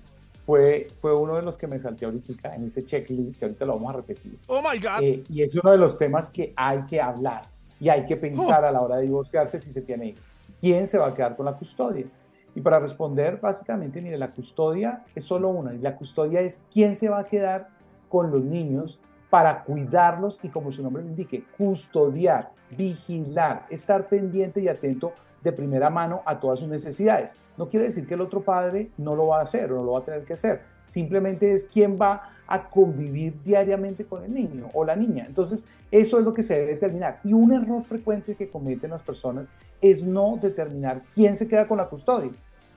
fue, 0.49 0.89
fue 1.03 1.15
uno 1.15 1.37
de 1.37 1.43
los 1.43 1.59
que 1.59 1.67
me 1.67 1.79
salté 1.79 2.07
ahorita 2.07 2.55
en 2.55 2.69
ese 2.69 2.83
checklist, 2.83 3.39
que 3.39 3.45
ahorita 3.45 3.67
lo 3.67 3.75
vamos 3.75 3.93
a 3.93 3.97
repetir. 3.99 4.39
¡Oh, 4.47 4.63
my 4.63 4.79
God! 4.79 5.03
Eh, 5.03 5.23
y 5.29 5.43
es 5.43 5.55
uno 5.55 5.73
de 5.73 5.77
los 5.77 5.99
temas 5.99 6.31
que 6.31 6.55
hay 6.57 6.87
que 6.87 7.03
hablar 7.03 7.51
y 7.79 7.91
hay 7.91 8.07
que 8.07 8.17
pensar 8.17 8.65
a 8.65 8.73
la 8.73 8.81
hora 8.81 8.97
de 8.97 9.03
divorciarse 9.03 9.61
si 9.61 9.71
se 9.71 9.83
tiene 9.83 10.07
hijos. 10.07 10.23
¿Quién 10.59 10.87
se 10.87 10.97
va 10.97 11.09
a 11.09 11.13
quedar 11.13 11.37
con 11.37 11.45
la 11.45 11.53
custodia? 11.53 12.07
Y 12.55 12.63
para 12.63 12.79
responder, 12.79 13.39
básicamente, 13.39 14.01
mire, 14.01 14.17
la 14.17 14.31
custodia 14.31 15.05
es 15.15 15.23
solo 15.23 15.51
una. 15.51 15.75
Y 15.75 15.81
la 15.81 15.95
custodia 15.95 16.41
es 16.41 16.63
quién 16.73 16.97
se 16.97 17.11
va 17.11 17.19
a 17.19 17.25
quedar 17.27 17.69
con 18.09 18.31
los 18.31 18.43
niños 18.43 18.99
para 19.29 19.65
cuidarlos 19.65 20.41
y, 20.43 20.49
como 20.49 20.73
su 20.73 20.83
nombre 20.83 21.03
lo 21.03 21.11
indique, 21.11 21.45
custodiar, 21.59 22.53
vigilar, 22.75 23.67
estar 23.69 24.09
pendiente 24.09 24.63
y 24.63 24.69
atento 24.69 25.13
de 25.43 25.53
primera 25.53 25.91
mano 25.91 26.23
a 26.25 26.39
todas 26.41 26.59
sus 26.59 26.69
necesidades. 26.69 27.35
No 27.57 27.69
quiere 27.69 27.87
decir 27.87 28.07
que 28.07 28.15
el 28.15 28.21
otro 28.21 28.43
padre 28.43 28.91
no 28.97 29.15
lo 29.15 29.29
va 29.29 29.41
a 29.41 29.43
hacer 29.43 29.73
o 29.73 29.77
no 29.77 29.85
lo 29.85 29.93
va 29.93 30.01
a 30.01 30.05
tener 30.05 30.25
que 30.25 30.35
hacer. 30.35 30.63
Simplemente 30.85 31.53
es 31.53 31.67
quién 31.67 31.99
va 32.01 32.31
a 32.47 32.69
convivir 32.71 33.43
diariamente 33.43 34.05
con 34.05 34.25
el 34.25 34.33
niño 34.33 34.71
o 34.73 34.85
la 34.85 34.97
niña. 34.97 35.25
Entonces, 35.27 35.65
eso 35.91 36.19
es 36.19 36.25
lo 36.25 36.33
que 36.33 36.43
se 36.43 36.55
debe 36.55 36.75
determinar. 36.75 37.21
Y 37.25 37.33
un 37.33 37.53
error 37.53 37.83
frecuente 37.83 38.35
que 38.35 38.49
cometen 38.49 38.91
las 38.91 39.03
personas 39.03 39.51
es 39.81 40.03
no 40.03 40.39
determinar 40.41 41.03
quién 41.15 41.37
se 41.37 41.47
queda 41.47 41.69
con 41.69 41.79
la 41.79 41.89
custodia. 41.89 42.33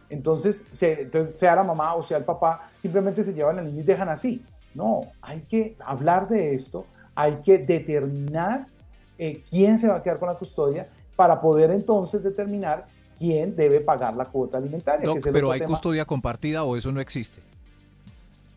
Entonces, 0.09 0.67
entonces, 0.81 1.37
sea 1.37 1.55
la 1.55 1.63
mamá 1.63 1.95
o 1.95 2.03
sea 2.03 2.17
el 2.17 2.25
papá, 2.25 2.69
simplemente 2.77 3.23
se 3.23 3.33
llevan 3.33 3.59
al 3.59 3.65
niño 3.65 3.79
y 3.79 3.83
dejan 3.83 4.09
así. 4.09 4.43
No, 4.73 5.07
hay 5.21 5.41
que 5.41 5.75
hablar 5.79 6.27
de 6.27 6.53
esto, 6.53 6.85
hay 7.15 7.35
que 7.37 7.59
determinar 7.59 8.67
eh, 9.17 9.41
quién 9.49 9.79
se 9.79 9.87
va 9.87 9.97
a 9.97 10.03
quedar 10.03 10.19
con 10.19 10.27
la 10.27 10.35
custodia 10.35 10.87
para 11.21 11.39
poder 11.39 11.69
entonces 11.69 12.23
determinar 12.23 12.87
quién 13.19 13.55
debe 13.55 13.79
pagar 13.79 14.15
la 14.15 14.25
cuota 14.25 14.57
alimentaria. 14.57 15.05
Doc, 15.05 15.13
que 15.13 15.19
es 15.19 15.25
el 15.27 15.33
pero 15.33 15.51
hay 15.51 15.59
tema. 15.59 15.69
custodia 15.69 16.03
compartida 16.03 16.63
o 16.63 16.75
eso 16.75 16.91
no 16.91 16.99
existe. 16.99 17.43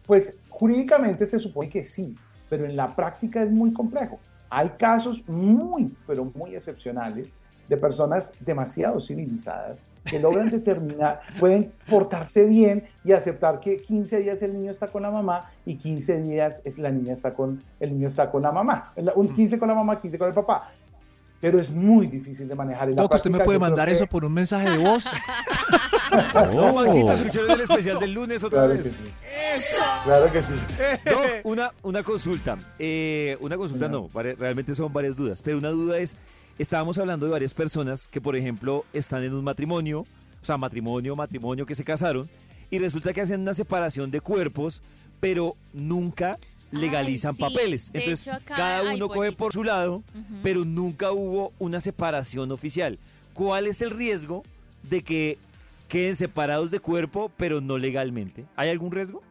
Pues 0.06 0.34
jurídicamente 0.48 1.26
se 1.26 1.38
supone 1.38 1.68
que 1.68 1.84
sí, 1.84 2.16
pero 2.48 2.64
en 2.64 2.74
la 2.74 2.96
práctica 2.96 3.42
es 3.42 3.50
muy 3.50 3.70
complejo. 3.74 4.18
Hay 4.48 4.70
casos 4.78 5.22
muy, 5.28 5.94
pero 6.06 6.24
muy 6.34 6.56
excepcionales 6.56 7.34
de 7.68 7.76
personas 7.76 8.32
demasiado 8.40 8.98
civilizadas 8.98 9.84
que 10.06 10.18
logran 10.18 10.48
determinar, 10.58 11.20
pueden 11.38 11.70
portarse 11.86 12.46
bien 12.46 12.84
y 13.04 13.12
aceptar 13.12 13.60
que 13.60 13.76
15 13.76 14.20
días 14.20 14.40
el 14.40 14.54
niño 14.54 14.70
está 14.70 14.86
con 14.86 15.02
la 15.02 15.10
mamá 15.10 15.50
y 15.66 15.76
15 15.76 16.22
días 16.22 16.62
es 16.64 16.78
la 16.78 16.90
niña 16.90 17.12
está 17.12 17.34
con 17.34 17.62
el 17.78 17.92
niño 17.92 18.08
está 18.08 18.30
con 18.30 18.40
la 18.40 18.52
mamá, 18.52 18.94
un 19.14 19.28
15 19.28 19.58
con 19.58 19.68
la 19.68 19.74
mamá, 19.74 20.00
15 20.00 20.18
con 20.18 20.28
el 20.28 20.34
papá. 20.34 20.70
Pero 21.44 21.60
es 21.60 21.68
muy 21.68 22.06
difícil 22.06 22.48
de 22.48 22.54
manejar. 22.54 22.88
En 22.88 22.96
la 22.96 23.02
Doc, 23.02 23.16
¿usted 23.16 23.30
me 23.30 23.40
puede 23.40 23.58
mandar 23.58 23.88
que- 23.88 23.92
eso 23.92 24.06
por 24.06 24.24
un 24.24 24.32
mensaje 24.32 24.70
de 24.70 24.78
voz? 24.78 25.04
No, 26.54 26.74
Maxito, 26.74 27.12
escucharon 27.12 27.50
el 27.50 27.60
especial 27.62 27.98
del 27.98 28.12
lunes 28.12 28.44
otra 28.44 28.66
Claro 28.66 28.82
que 28.82 28.88
sí. 28.88 29.04
Claro 30.04 30.32
que 30.32 30.42
sí. 30.42 30.52
Doc, 31.04 31.26
una, 31.42 31.72
una 31.82 32.02
consulta. 32.04 32.56
Eh, 32.78 33.36
una 33.40 33.56
consulta 33.56 33.88
no, 33.88 34.08
realmente 34.14 34.74
son 34.74 34.92
varias 34.92 35.16
dudas. 35.16 35.42
Pero 35.42 35.58
una 35.58 35.70
duda 35.70 35.98
es, 35.98 36.16
estábamos 36.56 36.98
hablando 36.98 37.26
de 37.26 37.32
varias 37.32 37.52
personas 37.52 38.06
que, 38.06 38.20
por 38.20 38.36
ejemplo, 38.36 38.84
están 38.92 39.24
en 39.24 39.34
un 39.34 39.42
matrimonio 39.42 40.06
o 40.44 40.46
sea, 40.46 40.56
matrimonio, 40.58 41.16
matrimonio 41.16 41.64
que 41.66 41.74
se 41.74 41.84
casaron, 41.84 42.28
y 42.70 42.78
resulta 42.78 43.12
que 43.12 43.22
hacen 43.22 43.40
una 43.40 43.54
separación 43.54 44.10
de 44.10 44.20
cuerpos, 44.20 44.82
pero 45.18 45.56
nunca 45.72 46.38
legalizan 46.74 47.34
sí. 47.34 47.40
papeles. 47.42 47.92
De 47.92 48.00
Entonces, 48.00 48.26
hecho, 48.26 48.36
acá 48.36 48.54
cada 48.56 48.90
hay 48.90 48.96
uno 48.96 49.08
coge 49.08 49.32
por 49.32 49.52
su 49.52 49.64
lado, 49.64 50.02
pero 50.42 50.64
nunca 50.64 51.12
hubo 51.12 51.52
una 51.58 51.80
separación 51.80 52.52
oficial. 52.52 52.98
¿Cuál 53.32 53.66
es 53.66 53.82
el 53.82 53.90
riesgo 53.90 54.42
de 54.82 55.02
que 55.02 55.38
queden 55.88 56.16
separados 56.16 56.70
de 56.70 56.80
cuerpo, 56.80 57.30
pero 57.36 57.60
no 57.60 57.78
legalmente? 57.78 58.44
¿Hay 58.56 58.68
algún 58.68 58.92
riesgo? 58.92 59.22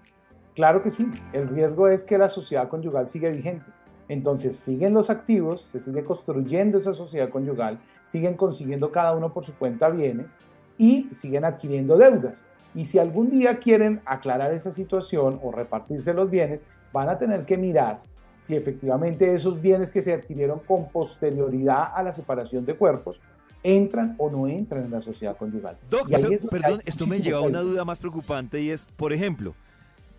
Claro 0.56 0.84
que 0.84 0.92
sí, 0.92 1.08
el 1.32 1.48
riesgo 1.48 1.88
es 1.88 2.06
que 2.06 2.18
la 2.18 2.30
sociedad 2.30 2.70
conyugal 2.70 3.08
sigue 3.08 3.30
vigente. 3.32 3.66
Entonces 4.10 4.56
siguen 4.58 4.94
los 4.94 5.10
activos, 5.10 5.70
se 5.72 5.80
sigue 5.80 6.04
construyendo 6.04 6.78
esa 6.78 6.94
sociedad 6.94 7.30
conyugal, 7.30 7.80
siguen 8.04 8.36
consiguiendo 8.36 8.92
cada 8.92 9.16
uno 9.16 9.34
por 9.34 9.46
su 9.46 9.54
cuenta 9.54 9.90
bienes 9.90 10.38
y 10.78 11.08
siguen 11.12 11.46
adquiriendo 11.46 11.98
deudas. 11.98 12.46
Y 12.76 12.86
si 12.86 13.00
algún 13.00 13.30
día 13.30 13.60
quieren 13.60 14.02
aclarar 14.06 14.54
esa 14.54 14.72
situación 14.72 15.40
o 15.42 15.52
repartirse 15.52 16.14
los 16.14 16.30
bienes, 16.30 16.66
van 16.94 17.10
a 17.10 17.18
tener 17.18 17.46
que 17.46 17.58
mirar 17.58 18.02
si 18.40 18.56
efectivamente 18.56 19.34
esos 19.34 19.60
bienes 19.62 19.92
que 19.92 20.02
se 20.02 20.14
adquirieron 20.14 20.60
con 20.60 20.90
posterioridad 20.90 21.88
a 21.94 22.04
la 22.04 22.12
separación 22.14 22.66
de 22.66 22.76
cuerpos 22.76 23.20
entran 23.64 24.16
o 24.18 24.30
no 24.30 24.48
entran 24.48 24.84
en 24.86 24.92
la 24.92 25.02
sociedad 25.02 25.36
conyugal. 25.38 25.78
Doc, 25.90 26.10
Y 26.10 26.16
ahí 26.16 26.22
esto- 26.22 26.34
es 26.34 26.42
donde 26.42 26.60
perdón, 26.60 26.82
esto 26.86 27.08
me 27.08 27.20
lleva 27.22 27.40
a 27.40 27.42
una 27.42 27.62
duda 27.62 27.84
más 27.86 28.00
preocupante 28.00 28.62
y 28.62 28.70
es, 28.70 28.86
por 28.98 29.14
ejemplo, 29.14 29.56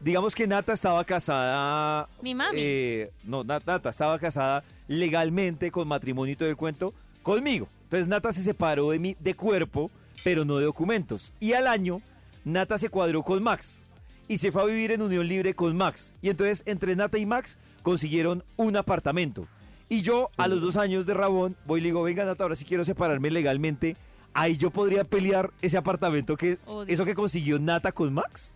digamos 0.01 0.35
que 0.35 0.47
Nata 0.47 0.73
estaba 0.73 1.05
casada... 1.05 2.09
Mi 2.23 2.35
mami. 2.35 2.57
eh, 2.59 3.11
no, 3.25 3.45
Na- 3.45 3.61
Nata 3.65 3.91
estaba 3.91 4.19
casada 4.19 4.65
legalmente 4.89 5.71
con 5.71 5.87
matrimonio 5.87 6.33
y 6.33 6.37
todo 6.37 6.49
el 6.49 6.57
cuento 6.57 6.95
conmigo. 7.23 7.69
Entonces 7.85 8.09
Nata 8.09 8.33
se 8.33 8.43
separó 8.43 8.91
de 8.91 8.99
mí 8.99 9.17
de 9.21 9.35
cuerpo, 9.35 9.91
pero 10.25 10.45
no 10.47 10.57
de 10.57 10.65
documentos. 10.65 11.35
Y 11.39 11.53
al 11.53 11.67
año, 11.67 12.01
Nata 12.45 12.79
se 12.79 12.89
cuadró 12.89 13.23
con 13.23 13.43
Max 13.43 13.84
y 14.29 14.39
se 14.39 14.51
fue 14.53 14.63
a 14.63 14.67
vivir 14.67 14.93
en 14.93 15.03
unión 15.03 15.27
libre 15.29 15.55
con 15.55 15.77
Max. 15.77 16.15
Y 16.23 16.31
entonces 16.31 16.63
entre 16.67 16.97
Nata 16.97 17.19
y 17.19 17.27
Max 17.27 17.59
consiguieron 17.83 18.43
un 18.57 18.77
apartamento. 18.77 19.47
Y 19.89 20.03
yo 20.03 20.31
a 20.37 20.49
los 20.49 20.63
dos 20.63 20.77
años 20.77 21.05
de 21.07 21.15
Rabón 21.15 21.57
voy 21.67 21.81
y 21.81 21.83
le 21.83 21.89
digo, 21.89 22.03
venga 22.03 22.25
Nata, 22.25 22.45
ahora 22.45 22.57
sí 22.57 22.65
quiero 22.65 22.85
separarme 22.85 23.31
legalmente. 23.31 23.97
Ahí 24.33 24.57
yo 24.57 24.71
podría 24.71 25.05
pelear 25.05 25.51
ese 25.63 25.77
apartamento 25.77 26.37
que, 26.37 26.59
Oh, 26.67 26.83
eso 26.85 27.05
que 27.05 27.15
consiguió 27.15 27.59
Nata 27.59 27.93
con 27.93 28.13
Max. 28.13 28.55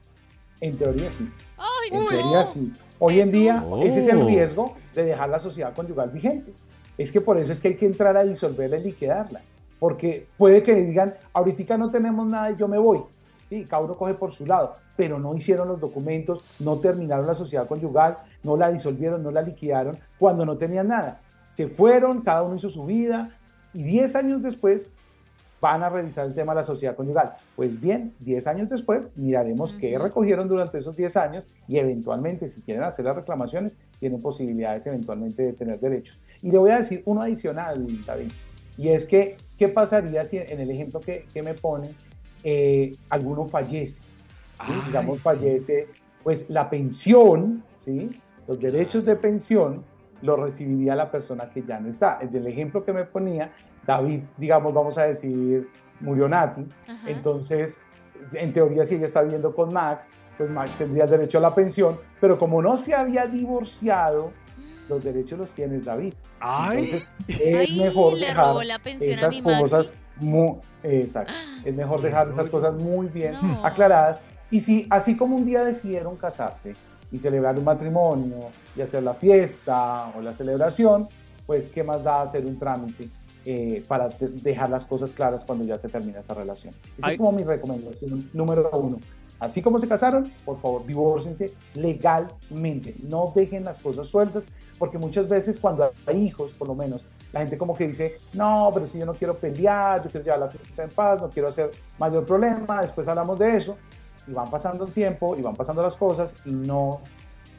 En 0.60 0.76
teoría 0.76 1.10
sí. 1.12 1.28
¡Ay, 1.56 1.90
En 1.92 2.00
no! 2.02 2.08
teoría 2.08 2.44
sí. 2.44 2.72
Hoy 2.98 3.20
en 3.20 3.30
día 3.30 3.58
Jesús. 3.60 3.78
ese 3.84 3.98
es 4.00 4.06
el 4.06 4.16
Oh. 4.18 4.26
riesgo 4.26 4.76
de 4.94 5.04
dejar 5.04 5.28
la 5.28 5.38
sociedad 5.38 5.72
conyugal 5.74 6.10
vigente. 6.10 6.52
Es 6.96 7.12
que 7.12 7.20
por 7.20 7.38
eso 7.38 7.52
es 7.52 7.60
que 7.60 7.68
hay 7.68 7.76
que 7.76 7.86
entrar 7.86 8.16
a 8.16 8.24
disolverla 8.24 8.78
y 8.78 8.84
liquidarla. 8.84 9.40
Porque 9.78 10.26
puede 10.36 10.64
que 10.64 10.74
digan, 10.74 11.14
ahorita 11.32 11.76
no 11.78 11.92
tenemos 11.92 12.26
nada 12.26 12.50
y 12.50 12.56
yo 12.56 12.66
me 12.66 12.78
voy. 12.78 13.02
Sí, 13.48 13.64
cada 13.64 13.82
uno 13.82 13.96
coge 13.96 14.14
por 14.14 14.32
su 14.32 14.44
lado, 14.44 14.76
pero 14.96 15.18
no 15.18 15.34
hicieron 15.34 15.68
los 15.68 15.80
documentos, 15.80 16.60
no 16.60 16.78
terminaron 16.78 17.26
la 17.26 17.34
sociedad 17.34 17.66
conyugal, 17.66 18.18
no 18.42 18.56
la 18.56 18.70
disolvieron, 18.70 19.22
no 19.22 19.30
la 19.30 19.42
liquidaron 19.42 19.98
cuando 20.18 20.44
no 20.44 20.56
tenían 20.56 20.88
nada. 20.88 21.22
Se 21.46 21.66
fueron, 21.68 22.20
cada 22.22 22.42
uno 22.42 22.56
hizo 22.56 22.68
su 22.68 22.84
vida 22.84 23.30
y 23.72 23.82
10 23.82 24.14
años 24.16 24.42
después 24.42 24.92
van 25.60 25.82
a 25.82 25.88
revisar 25.88 26.26
el 26.26 26.34
tema 26.34 26.52
de 26.52 26.60
la 26.60 26.64
sociedad 26.64 26.94
conyugal. 26.94 27.34
Pues 27.56 27.80
bien, 27.80 28.14
10 28.20 28.46
años 28.46 28.68
después 28.68 29.08
miraremos 29.16 29.72
qué 29.72 29.96
Ujú. 29.96 30.04
recogieron 30.04 30.46
durante 30.46 30.78
esos 30.78 30.96
10 30.96 31.16
años 31.16 31.48
y 31.66 31.78
eventualmente, 31.78 32.46
si 32.46 32.62
quieren 32.62 32.84
hacer 32.84 33.06
las 33.06 33.16
reclamaciones, 33.16 33.76
tienen 33.98 34.20
posibilidades 34.20 34.86
eventualmente 34.86 35.42
de 35.42 35.52
tener 35.54 35.80
derechos. 35.80 36.20
Y 36.42 36.50
le 36.50 36.58
voy 36.58 36.70
a 36.70 36.78
decir 36.78 37.02
uno 37.06 37.22
adicional, 37.22 37.86
David, 38.06 38.30
y 38.76 38.90
es 38.90 39.06
que, 39.06 39.36
¿qué 39.56 39.68
pasaría 39.68 40.22
si 40.22 40.36
en 40.38 40.60
el 40.60 40.70
ejemplo 40.70 41.00
que, 41.00 41.26
que 41.34 41.42
me 41.42 41.54
ponen, 41.54 41.90
eh, 42.42 42.92
alguno 43.08 43.44
fallece? 43.46 44.02
¿sí? 44.02 44.08
Ay, 44.58 44.80
Digamos, 44.86 45.16
sí. 45.16 45.22
fallece, 45.22 45.88
pues 46.22 46.48
la 46.50 46.68
pensión, 46.68 47.62
¿sí? 47.78 48.10
los 48.46 48.58
derechos 48.60 49.04
de 49.04 49.16
pensión 49.16 49.84
lo 50.22 50.36
recibiría 50.36 50.96
la 50.96 51.10
persona 51.10 51.48
que 51.50 51.62
ya 51.62 51.78
no 51.78 51.88
está. 51.88 52.18
El 52.20 52.46
ejemplo 52.46 52.84
que 52.84 52.92
me 52.92 53.04
ponía, 53.04 53.52
David, 53.86 54.20
digamos, 54.36 54.72
vamos 54.74 54.98
a 54.98 55.04
decir, 55.04 55.68
murió 56.00 56.28
Nati, 56.28 56.62
Ajá. 56.88 57.08
entonces, 57.10 57.80
en 58.32 58.52
teoría, 58.52 58.84
si 58.84 58.96
ella 58.96 59.06
está 59.06 59.22
viviendo 59.22 59.54
con 59.54 59.72
Max, 59.72 60.10
pues 60.36 60.50
Max 60.50 60.72
tendría 60.78 61.06
derecho 61.06 61.38
a 61.38 61.40
la 61.40 61.54
pensión, 61.54 61.98
pero 62.20 62.38
como 62.38 62.60
no 62.62 62.76
se 62.76 62.94
había 62.94 63.26
divorciado, 63.26 64.32
los 64.88 65.04
derechos 65.04 65.38
los 65.38 65.50
tienes 65.50 65.84
David. 65.84 66.14
Ay, 66.40 66.78
Entonces, 66.78 67.10
es 67.28 67.68
Ay, 67.70 67.76
mejor 67.78 68.14
le 68.14 68.26
dejar 68.26 68.46
robó 68.46 68.62
la 68.62 68.78
pensión 68.78 69.12
a 69.12 69.28
esas 69.28 69.42
cosas 69.42 69.94
muy, 70.16 70.54
exacto, 70.82 71.32
es 71.64 71.74
mejor 71.74 72.00
dejar 72.00 72.28
esas 72.28 72.48
cosas 72.48 72.74
muy 72.74 73.06
bien 73.08 73.32
No. 73.42 73.64
aclaradas. 73.64 74.20
Y 74.50 74.60
si 74.60 74.86
así 74.90 75.16
como 75.16 75.36
un 75.36 75.44
día 75.44 75.62
decidieron 75.64 76.16
casarse 76.16 76.74
y 77.12 77.18
celebrar 77.18 77.58
un 77.58 77.64
matrimonio 77.64 78.50
y 78.76 78.80
hacer 78.80 79.02
la 79.02 79.14
fiesta 79.14 80.10
o 80.16 80.20
la 80.22 80.32
celebración, 80.32 81.08
pues 81.46 81.68
qué 81.68 81.82
más 81.82 82.02
da 82.04 82.22
hacer 82.22 82.44
un 82.46 82.58
trámite 82.58 83.08
eh, 83.44 83.82
para 83.88 84.08
dejar 84.18 84.68
las 84.70 84.84
cosas 84.84 85.12
claras 85.12 85.44
cuando 85.44 85.64
ya 85.64 85.78
se 85.78 85.88
termina 85.88 86.20
esa 86.20 86.34
relación. 86.34 86.74
Esa 86.98 87.06
Ay. 87.08 87.12
es 87.14 87.18
como 87.18 87.32
mi 87.32 87.44
recomendación 87.44 88.28
número 88.32 88.68
uno. 88.72 88.98
Así 89.40 89.62
como 89.62 89.78
se 89.78 89.86
casaron, 89.86 90.32
por 90.44 90.60
favor, 90.60 90.84
divórcense 90.84 91.54
legalmente. 91.74 92.96
No 93.02 93.32
dejen 93.34 93.64
las 93.64 93.78
cosas 93.78 94.08
sueltas, 94.08 94.46
porque 94.78 94.98
muchas 94.98 95.28
veces 95.28 95.58
cuando 95.58 95.92
hay 96.06 96.22
hijos, 96.22 96.52
por 96.52 96.68
lo 96.68 96.74
menos, 96.74 97.04
la 97.32 97.40
gente 97.40 97.58
como 97.58 97.76
que 97.76 97.86
dice, 97.86 98.16
no, 98.32 98.70
pero 98.72 98.86
si 98.86 98.98
yo 98.98 99.06
no 99.06 99.14
quiero 99.14 99.36
pelear, 99.36 100.02
yo 100.02 100.10
quiero 100.10 100.24
llevar 100.24 100.40
la 100.40 100.48
fiesta 100.48 100.82
en 100.82 100.90
paz, 100.90 101.20
no 101.20 101.28
quiero 101.30 101.48
hacer 101.48 101.70
mayor 101.98 102.24
problema, 102.24 102.80
después 102.80 103.06
hablamos 103.06 103.38
de 103.38 103.56
eso, 103.56 103.76
y 104.26 104.32
van 104.32 104.50
pasando 104.50 104.86
el 104.86 104.92
tiempo, 104.92 105.36
y 105.36 105.42
van 105.42 105.54
pasando 105.54 105.82
las 105.82 105.96
cosas, 105.96 106.34
y 106.44 106.50
no 106.50 107.00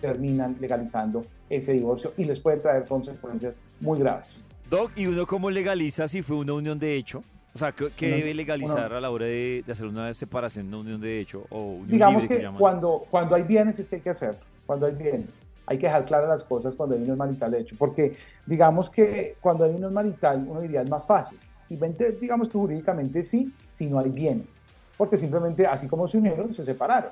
terminan 0.02 0.58
legalizando 0.60 1.26
ese 1.50 1.74
divorcio, 1.74 2.14
y 2.18 2.26
les 2.26 2.40
puede 2.40 2.58
traer 2.58 2.86
consecuencias 2.86 3.56
muy 3.80 4.00
graves. 4.00 4.44
Doc, 4.70 4.92
¿y 4.96 5.08
uno 5.08 5.26
cómo 5.26 5.50
legaliza 5.50 6.08
si 6.08 6.22
fue 6.22 6.38
una 6.38 6.54
unión 6.54 6.78
de 6.78 6.96
hecho? 6.96 7.24
O 7.54 7.58
sea, 7.58 7.72
¿qué, 7.72 7.90
qué 7.96 8.08
Una- 8.08 8.16
debe 8.18 8.34
legalizar 8.36 8.88
una- 8.88 8.98
a 8.98 9.02
la 9.02 9.10
hora 9.12 9.26
de, 9.26 9.64
de 9.66 9.72
hacer 9.72 9.88
una 9.88 10.14
separación, 10.14 10.68
una 10.68 10.78
unión 10.78 11.02
de 11.02 11.20
hecho 11.20 11.46
o 11.50 11.74
unión 11.74 11.88
Digamos 11.90 12.22
libre 12.24 12.38
que 12.38 12.44
llaman? 12.44 12.60
cuando, 12.60 13.06
cuando 13.10 13.36
hay 13.36 13.44
bienes 13.44 13.80
es 13.80 13.88
que 13.90 13.96
hay 13.98 14.02
que 14.02 14.10
hacerlo, 14.12 14.40
cuando 14.66 14.86
hay 14.86 14.94
bienes. 14.94 15.42
Hay 15.66 15.78
que 15.78 15.86
dejar 15.86 16.06
claras 16.06 16.30
las 16.30 16.44
cosas 16.44 16.74
cuando 16.76 16.96
hay 16.96 17.02
unión 17.02 17.18
marital 17.18 17.52
de 17.52 17.60
hecho, 17.62 17.76
porque 17.78 18.18
digamos 18.46 18.90
que 18.90 19.38
cuando 19.40 19.64
hay 19.66 19.72
unión 19.72 19.94
marital 19.94 20.44
uno 20.48 20.62
diría 20.62 20.82
es 20.82 20.90
más 20.90 21.06
fácil. 21.06 21.40
Y 21.70 21.78
digamos 22.20 22.50
que 22.50 22.58
jurídicamente 22.58 23.22
sí, 23.22 23.52
si 23.68 23.86
no 23.88 24.00
hay 24.00 24.10
bienes, 24.10 24.64
porque 24.98 25.16
simplemente 25.18 25.68
así 25.68 25.88
como 25.88 26.08
se 26.08 26.18
unieron, 26.18 26.52
se 26.54 26.64
separaron. 26.64 27.12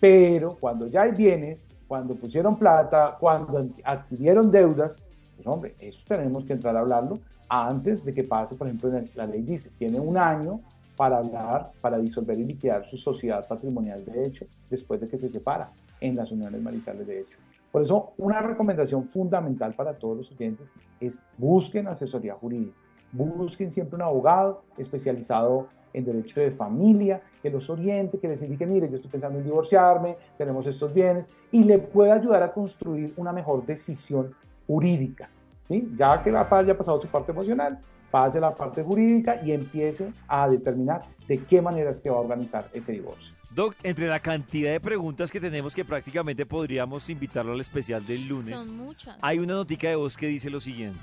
Pero 0.00 0.56
cuando 0.60 0.86
ya 0.86 1.02
hay 1.02 1.12
bienes, 1.12 1.66
cuando 1.88 2.14
pusieron 2.14 2.56
plata, 2.56 3.16
cuando 3.18 3.66
adquirieron 3.82 4.50
deudas, 4.52 4.96
pues 5.38 5.46
hombre, 5.46 5.76
eso 5.78 6.00
tenemos 6.08 6.44
que 6.44 6.52
entrar 6.52 6.76
a 6.76 6.80
hablarlo 6.80 7.20
antes 7.48 8.04
de 8.04 8.12
que 8.12 8.24
pase, 8.24 8.56
por 8.56 8.66
ejemplo, 8.66 8.90
la 9.14 9.26
ley 9.26 9.42
dice, 9.42 9.70
tiene 9.78 10.00
un 10.00 10.18
año 10.18 10.60
para 10.96 11.18
hablar, 11.18 11.70
para 11.80 11.96
disolver 11.96 12.36
y 12.40 12.44
liquidar 12.44 12.84
su 12.84 12.96
sociedad 12.96 13.46
patrimonial 13.46 14.04
de 14.04 14.26
hecho, 14.26 14.46
después 14.68 15.00
de 15.00 15.06
que 15.06 15.16
se 15.16 15.28
separa 15.28 15.70
en 16.00 16.16
las 16.16 16.32
uniones 16.32 16.60
maritales 16.60 17.06
de 17.06 17.20
hecho. 17.20 17.38
Por 17.70 17.82
eso, 17.82 18.14
una 18.18 18.42
recomendación 18.42 19.04
fundamental 19.04 19.74
para 19.74 19.96
todos 19.96 20.16
los 20.16 20.32
oyentes 20.32 20.72
es 20.98 21.22
busquen 21.36 21.86
asesoría 21.86 22.34
jurídica, 22.34 22.76
busquen 23.12 23.70
siempre 23.70 23.94
un 23.94 24.02
abogado 24.02 24.64
especializado 24.76 25.68
en 25.92 26.04
derecho 26.04 26.40
de 26.40 26.50
familia, 26.50 27.22
que 27.40 27.48
los 27.48 27.70
oriente, 27.70 28.18
que 28.18 28.26
les 28.26 28.42
indique, 28.42 28.66
mire, 28.66 28.90
yo 28.90 28.96
estoy 28.96 29.10
pensando 29.10 29.38
en 29.38 29.44
divorciarme, 29.44 30.16
tenemos 30.36 30.66
estos 30.66 30.92
bienes, 30.92 31.28
y 31.52 31.62
le 31.62 31.78
pueda 31.78 32.14
ayudar 32.14 32.42
a 32.42 32.52
construir 32.52 33.14
una 33.16 33.32
mejor 33.32 33.64
decisión 33.64 34.34
jurídica. 34.68 35.28
¿sí? 35.62 35.90
Ya 35.96 36.22
que 36.22 36.30
la 36.30 36.46
haya 36.48 36.78
pasado 36.78 37.00
su 37.02 37.08
parte 37.08 37.32
emocional, 37.32 37.80
pase 38.12 38.38
la 38.38 38.54
parte 38.54 38.82
jurídica 38.84 39.40
y 39.44 39.50
empiece 39.52 40.12
a 40.28 40.48
determinar 40.48 41.02
de 41.26 41.38
qué 41.38 41.60
manera 41.60 41.90
es 41.90 42.00
que 42.00 42.08
va 42.10 42.16
a 42.16 42.20
organizar 42.20 42.68
ese 42.72 42.92
divorcio. 42.92 43.34
Doc, 43.50 43.74
entre 43.82 44.06
la 44.06 44.20
cantidad 44.20 44.70
de 44.72 44.80
preguntas 44.80 45.30
que 45.30 45.40
tenemos 45.40 45.74
que 45.74 45.84
prácticamente 45.84 46.46
podríamos 46.46 47.08
invitarlo 47.10 47.52
al 47.52 47.60
especial 47.60 48.04
del 48.04 48.28
lunes, 48.28 48.60
Son 48.60 48.76
muchas. 48.76 49.16
hay 49.20 49.38
una 49.38 49.54
notica 49.54 49.88
de 49.88 49.96
voz 49.96 50.16
que 50.16 50.26
dice 50.28 50.48
lo 50.50 50.60
siguiente. 50.60 51.00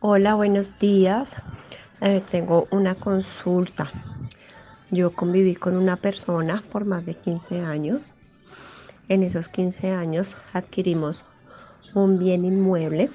Hola, 0.00 0.34
buenos 0.34 0.78
días. 0.78 1.36
Eh, 2.00 2.22
tengo 2.30 2.66
una 2.70 2.94
consulta. 2.94 3.90
Yo 4.90 5.12
conviví 5.14 5.54
con 5.54 5.76
una 5.76 5.96
persona 5.96 6.64
por 6.72 6.84
más 6.84 7.06
de 7.06 7.14
15 7.14 7.60
años. 7.60 8.12
En 9.08 9.22
esos 9.22 9.48
15 9.48 9.92
años 9.92 10.36
adquirimos 10.52 11.24
un 11.94 12.18
bien 12.18 12.44
inmueble 12.44 13.10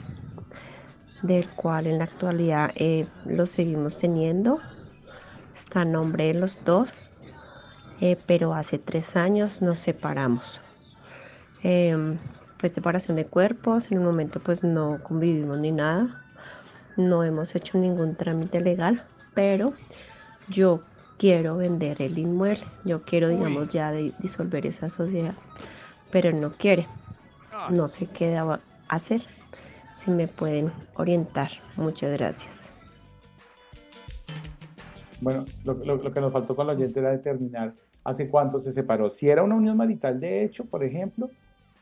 del 1.21 1.47
cual 1.49 1.87
en 1.87 1.97
la 1.97 2.05
actualidad 2.05 2.71
eh, 2.75 3.07
lo 3.25 3.45
seguimos 3.45 3.97
teniendo. 3.97 4.59
Está 5.55 5.81
a 5.81 5.85
nombre 5.85 6.25
de 6.27 6.33
los 6.35 6.63
dos, 6.63 6.93
eh, 8.01 8.17
pero 8.27 8.53
hace 8.53 8.77
tres 8.77 9.15
años 9.15 9.61
nos 9.61 9.79
separamos. 9.79 10.61
Em, 11.63 12.17
fue 12.59 12.69
separación 12.69 13.15
de 13.15 13.25
cuerpos, 13.25 13.91
en 13.91 13.99
un 13.99 14.05
momento 14.05 14.39
pues 14.39 14.63
no 14.63 14.99
convivimos 15.03 15.57
ni 15.59 15.71
nada 15.71 16.07
no 16.97 17.23
hemos 17.23 17.55
hecho 17.55 17.77
ningún 17.77 18.15
trámite 18.15 18.59
legal, 18.59 19.03
pero 19.33 19.73
yo 20.49 20.81
quiero 21.17 21.57
vender 21.57 22.01
el 22.01 22.17
inmueble. 22.17 22.65
Yo 22.83 23.03
quiero, 23.03 23.29
digamos, 23.29 23.69
ya 23.69 23.91
de- 23.91 24.13
disolver 24.19 24.65
esa 24.65 24.89
sociedad, 24.89 25.35
pero 26.11 26.29
él 26.29 26.41
no 26.41 26.51
quiere. 26.51 26.87
No 27.71 27.87
sé 27.87 28.07
qué 28.07 28.29
debo 28.29 28.57
hacer. 28.87 29.21
Si 29.95 30.11
me 30.11 30.27
pueden 30.27 30.71
orientar. 30.95 31.49
Muchas 31.75 32.11
gracias. 32.11 32.71
Bueno, 35.19 35.45
lo 35.63 36.13
que 36.13 36.21
nos 36.21 36.31
faltó 36.31 36.55
con 36.55 36.67
la 36.67 36.73
oyente 36.73 36.99
era 36.99 37.11
determinar 37.11 37.73
hace 38.07 38.29
cuánto 38.29 38.57
se 38.59 38.71
separó. 38.71 39.09
Si 39.09 39.29
era 39.29 39.43
una 39.43 39.55
unión 39.55 39.75
marital 39.75 40.17
de 40.17 40.43
hecho, 40.43 40.63
por 40.63 40.81
ejemplo, 40.81 41.29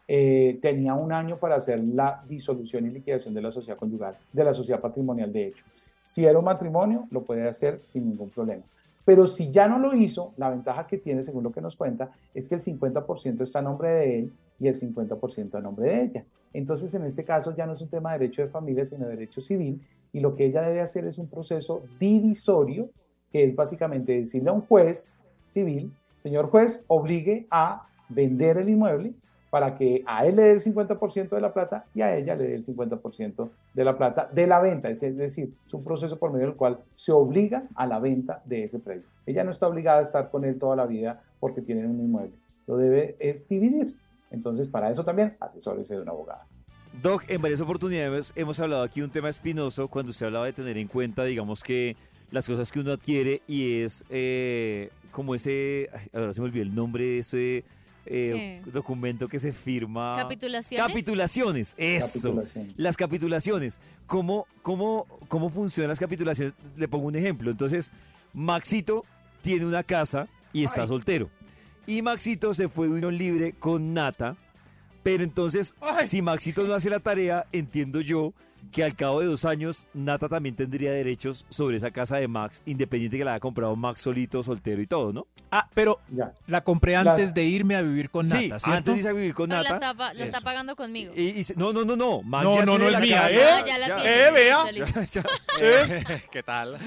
eh, 0.08 0.58
tenía 0.60 0.96
un 0.96 1.12
año 1.12 1.38
para 1.38 1.56
hacer 1.56 1.84
la 1.84 2.24
disolución 2.28 2.88
y 2.88 2.90
liquidación 2.90 3.36
de 3.36 3.44
la 3.44 3.52
sociedad 3.52 3.78
conyugal, 3.78 4.18
de 4.34 4.44
la 4.44 4.54
sociedad 4.54 4.82
patrimonial 4.82 5.32
de 5.32 5.48
hecho. 5.48 5.66
Si 6.04 6.26
era 6.26 6.40
un 6.40 6.46
matrimonio, 6.46 7.08
lo 7.12 7.24
puede 7.24 7.48
hacer 7.48 7.80
sin 7.84 8.10
ningún 8.10 8.32
problema. 8.32 8.64
Pero 9.04 9.28
si 9.28 9.52
ya 9.52 9.68
no 9.68 9.78
lo 9.78 9.94
hizo, 9.94 10.34
la 10.38 10.50
ventaja 10.50 10.88
que 10.88 10.98
tiene, 10.98 11.22
según 11.22 11.44
lo 11.44 11.52
que 11.52 11.62
nos 11.62 11.76
cuenta, 11.76 12.10
es 12.34 12.50
que 12.50 12.56
el 12.56 12.62
50% 12.62 13.42
está 13.42 13.60
a 13.60 13.62
nombre 13.62 13.90
de 13.90 14.20
él 14.20 14.34
y 14.60 14.68
el 14.68 14.76
50% 14.76 15.56
a 15.56 15.62
nombre 15.62 15.90
de 15.90 16.02
ella. 16.04 16.26
Entonces, 16.54 16.94
en 16.94 17.04
este 17.04 17.26
caso 17.26 17.56
ya 17.56 17.66
no 17.66 17.74
es 17.74 17.82
un 17.82 17.90
tema 17.90 18.14
de 18.14 18.20
derecho 18.20 18.42
de 18.42 18.48
familia, 18.48 18.86
sino 18.86 19.06
de 19.06 19.12
derecho 19.12 19.42
civil, 19.42 19.82
y 20.14 20.22
lo 20.22 20.36
que 20.36 20.46
ella 20.46 20.62
debe 20.62 20.82
hacer 20.82 21.06
es 21.06 21.18
un 21.18 21.28
proceso 21.28 21.84
divisorio, 22.00 22.90
que 23.32 23.44
es 23.44 23.56
básicamente 23.56 24.14
decirle 24.14 24.50
a 24.50 24.54
un 24.54 24.62
juez 24.62 25.20
civil, 25.50 25.92
señor 26.20 26.50
juez, 26.50 26.84
obligue 26.88 27.48
a 27.52 27.88
vender 28.10 28.58
el 28.58 28.70
inmueble 28.70 29.14
para 29.50 29.76
que 29.76 30.04
a 30.06 30.26
él 30.26 30.36
le 30.36 30.44
dé 30.44 30.52
el 30.52 30.62
50% 30.62 31.30
de 31.30 31.42
la 31.42 31.54
plata 31.54 31.86
y 31.94 32.02
a 32.02 32.16
ella 32.16 32.36
le 32.36 32.46
dé 32.46 32.56
el 32.56 32.66
50% 32.66 33.50
de 33.74 33.84
la 33.86 33.98
plata 33.98 34.30
de 34.34 34.48
la 34.48 34.60
venta. 34.60 34.90
Es 34.90 35.00
decir, 35.00 35.54
es 35.66 35.74
un 35.74 35.84
proceso 35.84 36.18
por 36.18 36.32
medio 36.32 36.48
del 36.48 36.56
cual 36.56 36.80
se 36.94 37.12
obliga 37.12 37.64
a 37.76 37.88
la 37.88 38.00
venta 38.00 38.42
de 38.46 38.66
ese 38.66 38.80
predio. 38.80 39.04
Ella 39.26 39.44
no 39.44 39.52
está 39.52 39.68
obligada 39.68 40.00
a 40.00 40.02
estar 40.02 40.30
con 40.30 40.44
él 40.46 40.60
toda 40.60 40.76
la 40.76 40.86
vida 40.86 41.24
porque 41.40 41.62
tienen 41.62 41.90
un 41.90 42.02
inmueble. 42.02 42.38
Lo 42.68 42.78
debe 42.78 43.16
es 43.20 43.48
dividir. 43.48 43.96
Entonces, 44.36 44.68
para 44.68 44.92
eso 44.92 45.04
también, 45.04 45.38
asesórese 45.40 45.96
de 45.96 46.02
un 46.02 46.10
abogado. 46.10 46.42
Doc, 47.02 47.24
en 47.30 47.42
varias 47.42 47.62
oportunidades 47.62 48.32
hemos 48.36 48.60
hablado 48.60 48.84
aquí 48.84 49.00
de 49.00 49.06
un 49.06 49.12
tema 49.12 49.30
espinoso 49.30 49.88
cuando 49.88 50.12
usted 50.12 50.28
hablaba 50.28 50.46
de 50.46 50.54
tener 50.54 50.78
en 50.78 50.88
cuenta, 50.88 51.24
digamos 51.24 51.64
que 51.64 51.96
las 52.32 52.46
cosas 52.46 52.72
que 52.72 52.80
uno 52.80 52.92
adquiere 52.92 53.42
y 53.48 53.82
es 53.82 54.06
eh, 54.10 54.90
como 55.12 55.36
ese, 55.36 55.90
ahora 56.14 56.34
se 56.34 56.42
me 56.42 56.46
olvidó 56.46 56.64
el 56.64 56.76
nombre 56.76 57.04
de 57.04 57.20
ese 57.20 57.64
eh, 58.06 58.62
documento 58.72 59.28
que 59.28 59.40
se 59.40 59.52
firma. 59.52 60.16
¿Capitulaciones? 60.18 60.88
Capitulaciones, 60.88 61.76
eso. 61.78 62.30
Capitulación. 62.36 62.74
Las 62.78 62.98
capitulaciones. 62.98 63.80
¿Cómo, 64.06 64.48
cómo, 64.62 65.06
¿Cómo 65.28 65.50
funcionan 65.50 65.90
las 65.90 66.00
capitulaciones? 66.00 66.54
Le 66.78 66.88
pongo 66.88 67.08
un 67.08 67.16
ejemplo. 67.16 67.52
Entonces, 67.52 67.92
Maxito 68.34 69.06
tiene 69.42 69.66
una 69.66 69.84
casa 69.84 70.28
y 70.54 70.64
está 70.64 70.84
Ay. 70.84 70.88
soltero. 70.88 71.30
Y 71.88 72.02
Maxito 72.02 72.54
se 72.54 72.68
fue 72.68 72.88
de 72.88 72.94
unión 72.94 73.18
libre 73.18 73.54
con 73.54 73.94
Nata. 73.94 74.36
Pero 75.04 75.24
entonces, 75.24 75.76
Ay. 75.82 76.08
si 76.08 76.22
Maxito 76.22 76.66
no 76.66 76.74
hace 76.74 76.90
la 76.90 77.00
tarea, 77.00 77.46
entiendo 77.52 78.02
yo 78.02 78.34
que 78.72 78.84
al 78.84 78.96
cabo 78.96 79.20
de 79.22 79.28
dos 79.28 79.46
años, 79.46 79.86
Nata 79.94 80.28
también 80.30 80.56
tendría 80.56 80.92
derechos 80.92 81.46
sobre 81.50 81.78
esa 81.78 81.92
casa 81.92 82.18
de 82.18 82.28
Max, 82.28 82.62
independiente 82.66 83.18
que 83.18 83.26
la 83.26 83.32
haya 83.34 83.40
comprado 83.40 83.76
Max 83.76 84.02
solito, 84.02 84.42
soltero 84.44 84.82
y 84.82 84.88
todo, 84.88 85.14
¿no? 85.14 85.28
Ah, 85.52 85.70
pero 85.74 86.00
Ya. 86.12 86.34
la 86.48 86.62
compré 86.64 86.94
La- 86.94 87.12
antes 87.12 87.34
de 87.34 87.44
irme 87.44 87.76
a 87.76 87.82
vivir 87.82 88.10
con 88.10 88.26
sí, 88.26 88.50
Nata, 88.50 88.60
¿cierto? 88.60 88.78
antes 88.78 88.94
de 88.94 88.98
irse 89.00 89.10
a 89.10 89.14
vivir 89.14 89.34
con 89.34 89.50
Pero 89.50 89.62
la 89.64 89.70
Nata. 89.70 89.92
está, 89.92 90.14
la 90.14 90.26
está 90.26 90.42
pagando 90.42 90.76
conmigo. 90.76 91.14
y- 91.16 91.22
y 91.30 91.44
se- 91.44 91.56
no, 91.56 91.72
no, 91.74 91.86
no, 91.86 91.96
no. 91.96 92.22
Max 92.24 92.44
No, 92.44 92.56
ya 92.56 92.66
no, 92.66 92.78
no 92.78 92.90
es 92.90 93.00
mía, 93.00 93.22
casa. 93.22 93.36
¿eh? 93.36 93.44
Ah, 93.44 93.64
ya 93.66 93.78
la 93.78 93.88
Ya. 93.88 93.96
tiene. 93.96 94.16
Eh, 94.28 94.32
vea. 94.32 94.72
listo. 94.72 95.22
¿Qué 96.32 96.44
tal? 96.44 96.78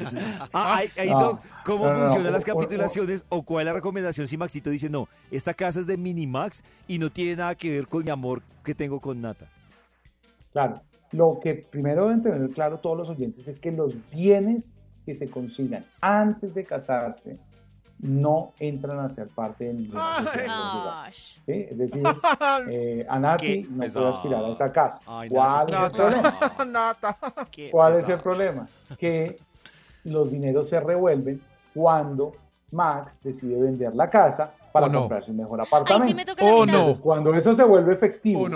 Ah, 0.53 0.77
ahí, 0.77 0.89
ahí, 0.97 1.11
No. 1.11 1.21
Doc, 1.21 1.43
¿cómo 1.65 1.85
No, 1.87 1.91
no, 1.93 1.99
no. 1.99 2.05
funcionan 2.07 2.33
las 2.33 2.45
capitulaciones 2.45 3.25
o 3.29 3.43
cuál 3.43 3.63
es 3.63 3.67
la 3.67 3.73
recomendación 3.75 4.27
si 4.29 4.37
Maxito 4.37 4.71
dice, 4.71 4.89
no, 4.89 5.09
esta 5.31 5.55
casa 5.55 5.81
es 5.81 5.87
de 5.87 5.97
Minimax 5.97 6.63
y 6.87 6.99
no 6.99 7.11
tiene 7.11 7.37
nada 7.37 7.55
que 7.55 7.71
ver 7.71 7.87
con 7.87 8.05
mi 8.05 8.11
amor 8.11 8.43
que 8.65 8.75
tengo 8.75 9.01
con 9.01 9.21
Nata? 9.21 9.47
Claro, 10.53 10.83
lo 11.13 11.39
que 11.43 11.55
primero 11.55 12.05
deben 12.07 12.23
tener 12.23 12.51
claro 12.51 12.79
todos 12.79 12.97
los 12.99 13.09
oyentes 13.09 13.49
es 13.49 13.59
que 13.59 13.73
los 13.73 13.95
bienes 14.11 14.73
que 15.07 15.15
se 15.15 15.31
consigan 15.31 15.85
antes 16.01 16.55
de 16.55 16.65
casarse 16.65 17.39
no 18.01 18.53
entran 18.61 19.01
a 19.01 19.09
ser 19.09 19.27
parte 19.29 19.65
de 19.65 19.89
¿sí? 21.13 21.67
Es 21.71 21.79
decir, 21.79 22.03
eh, 22.71 23.05
Anati 23.09 23.67
no 23.71 23.85
puede 23.87 24.09
aspirar 24.09 24.45
a 24.45 24.49
esa 24.51 24.71
casa. 24.71 25.01
Ay, 25.07 25.29
¿Cuál 25.29 25.67
es 25.73 25.81
el 25.81 25.91
problema? 25.91 26.35
Nata. 26.67 27.19
Qué 27.51 27.71
¿Cuál 27.71 27.93
es 27.95 27.99
el 28.01 28.05
pesado. 28.05 28.23
problema? 28.23 28.67
Que 28.99 29.37
los 30.05 30.31
dineros 30.31 30.69
se 30.69 30.79
revuelven 30.79 31.41
cuando 31.75 32.33
Max 32.71 33.19
decide 33.23 33.61
vender 33.61 33.95
la 33.97 34.09
casa 34.09 34.53
para 34.71 34.91
comprarse 34.93 35.31
un 35.33 35.39
mejor 35.39 35.61
Ay, 35.61 35.67
apartamento. 35.67 36.07
sí 36.09 36.15
me 36.15 36.25
toca 36.25 36.45
la 36.45 36.51
Oh, 36.53 36.61
mitad. 36.61 36.73
no. 36.73 36.79
Entonces, 36.81 37.03
cuando 37.03 37.35
eso 37.35 37.55
se 37.55 37.65
vuelve 37.65 37.95
efectivo 37.95 38.49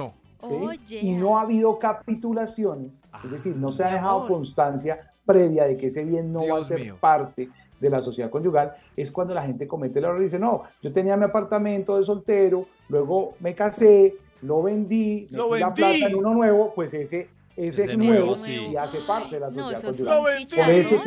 ¿sí? 0.42 0.48
Oye. 0.54 1.00
y 1.00 1.12
no 1.12 1.38
ha 1.38 1.42
habido 1.42 1.78
capitulaciones, 1.78 3.02
es 3.24 3.30
decir, 3.30 3.56
no 3.56 3.72
se 3.72 3.84
ha 3.84 3.92
dejado 3.92 4.18
amor. 4.18 4.28
constancia 4.28 5.12
previa 5.24 5.64
de 5.64 5.76
que 5.76 5.86
ese 5.86 6.04
bien 6.04 6.32
no 6.32 6.46
va 6.48 6.58
a 6.58 6.64
ser 6.64 6.80
mío. 6.80 6.96
parte 7.00 7.48
de 7.80 7.90
la 7.90 8.00
sociedad 8.00 8.30
conyugal, 8.30 8.74
es 8.96 9.10
cuando 9.10 9.34
la 9.34 9.42
gente 9.42 9.66
comete 9.66 9.98
el 9.98 10.04
error 10.04 10.20
y 10.20 10.24
dice, 10.24 10.38
no, 10.38 10.62
yo 10.82 10.92
tenía 10.92 11.16
mi 11.16 11.24
apartamento 11.24 11.98
de 11.98 12.04
soltero, 12.04 12.66
luego 12.88 13.34
me 13.40 13.54
casé, 13.54 14.14
lo 14.42 14.62
vendí, 14.62 15.26
Lo 15.30 15.48
metí 15.48 15.60
la 15.60 15.66
vendí. 15.68 15.80
plata 15.82 16.06
en 16.08 16.14
uno 16.16 16.34
nuevo, 16.34 16.72
pues 16.74 16.94
ese, 16.94 17.28
ese 17.56 17.96
nuevo 17.96 18.12
nuevo, 18.12 18.34
sí. 18.36 18.76
hace 18.76 18.98
parte 19.06 19.34
de 19.36 19.40
la 19.40 19.50
no, 19.50 19.70
sociedad 19.72 20.22
conyugal. 20.22 20.36
vendí. 20.36 20.56
Por 20.56 20.68
eso, 20.70 21.02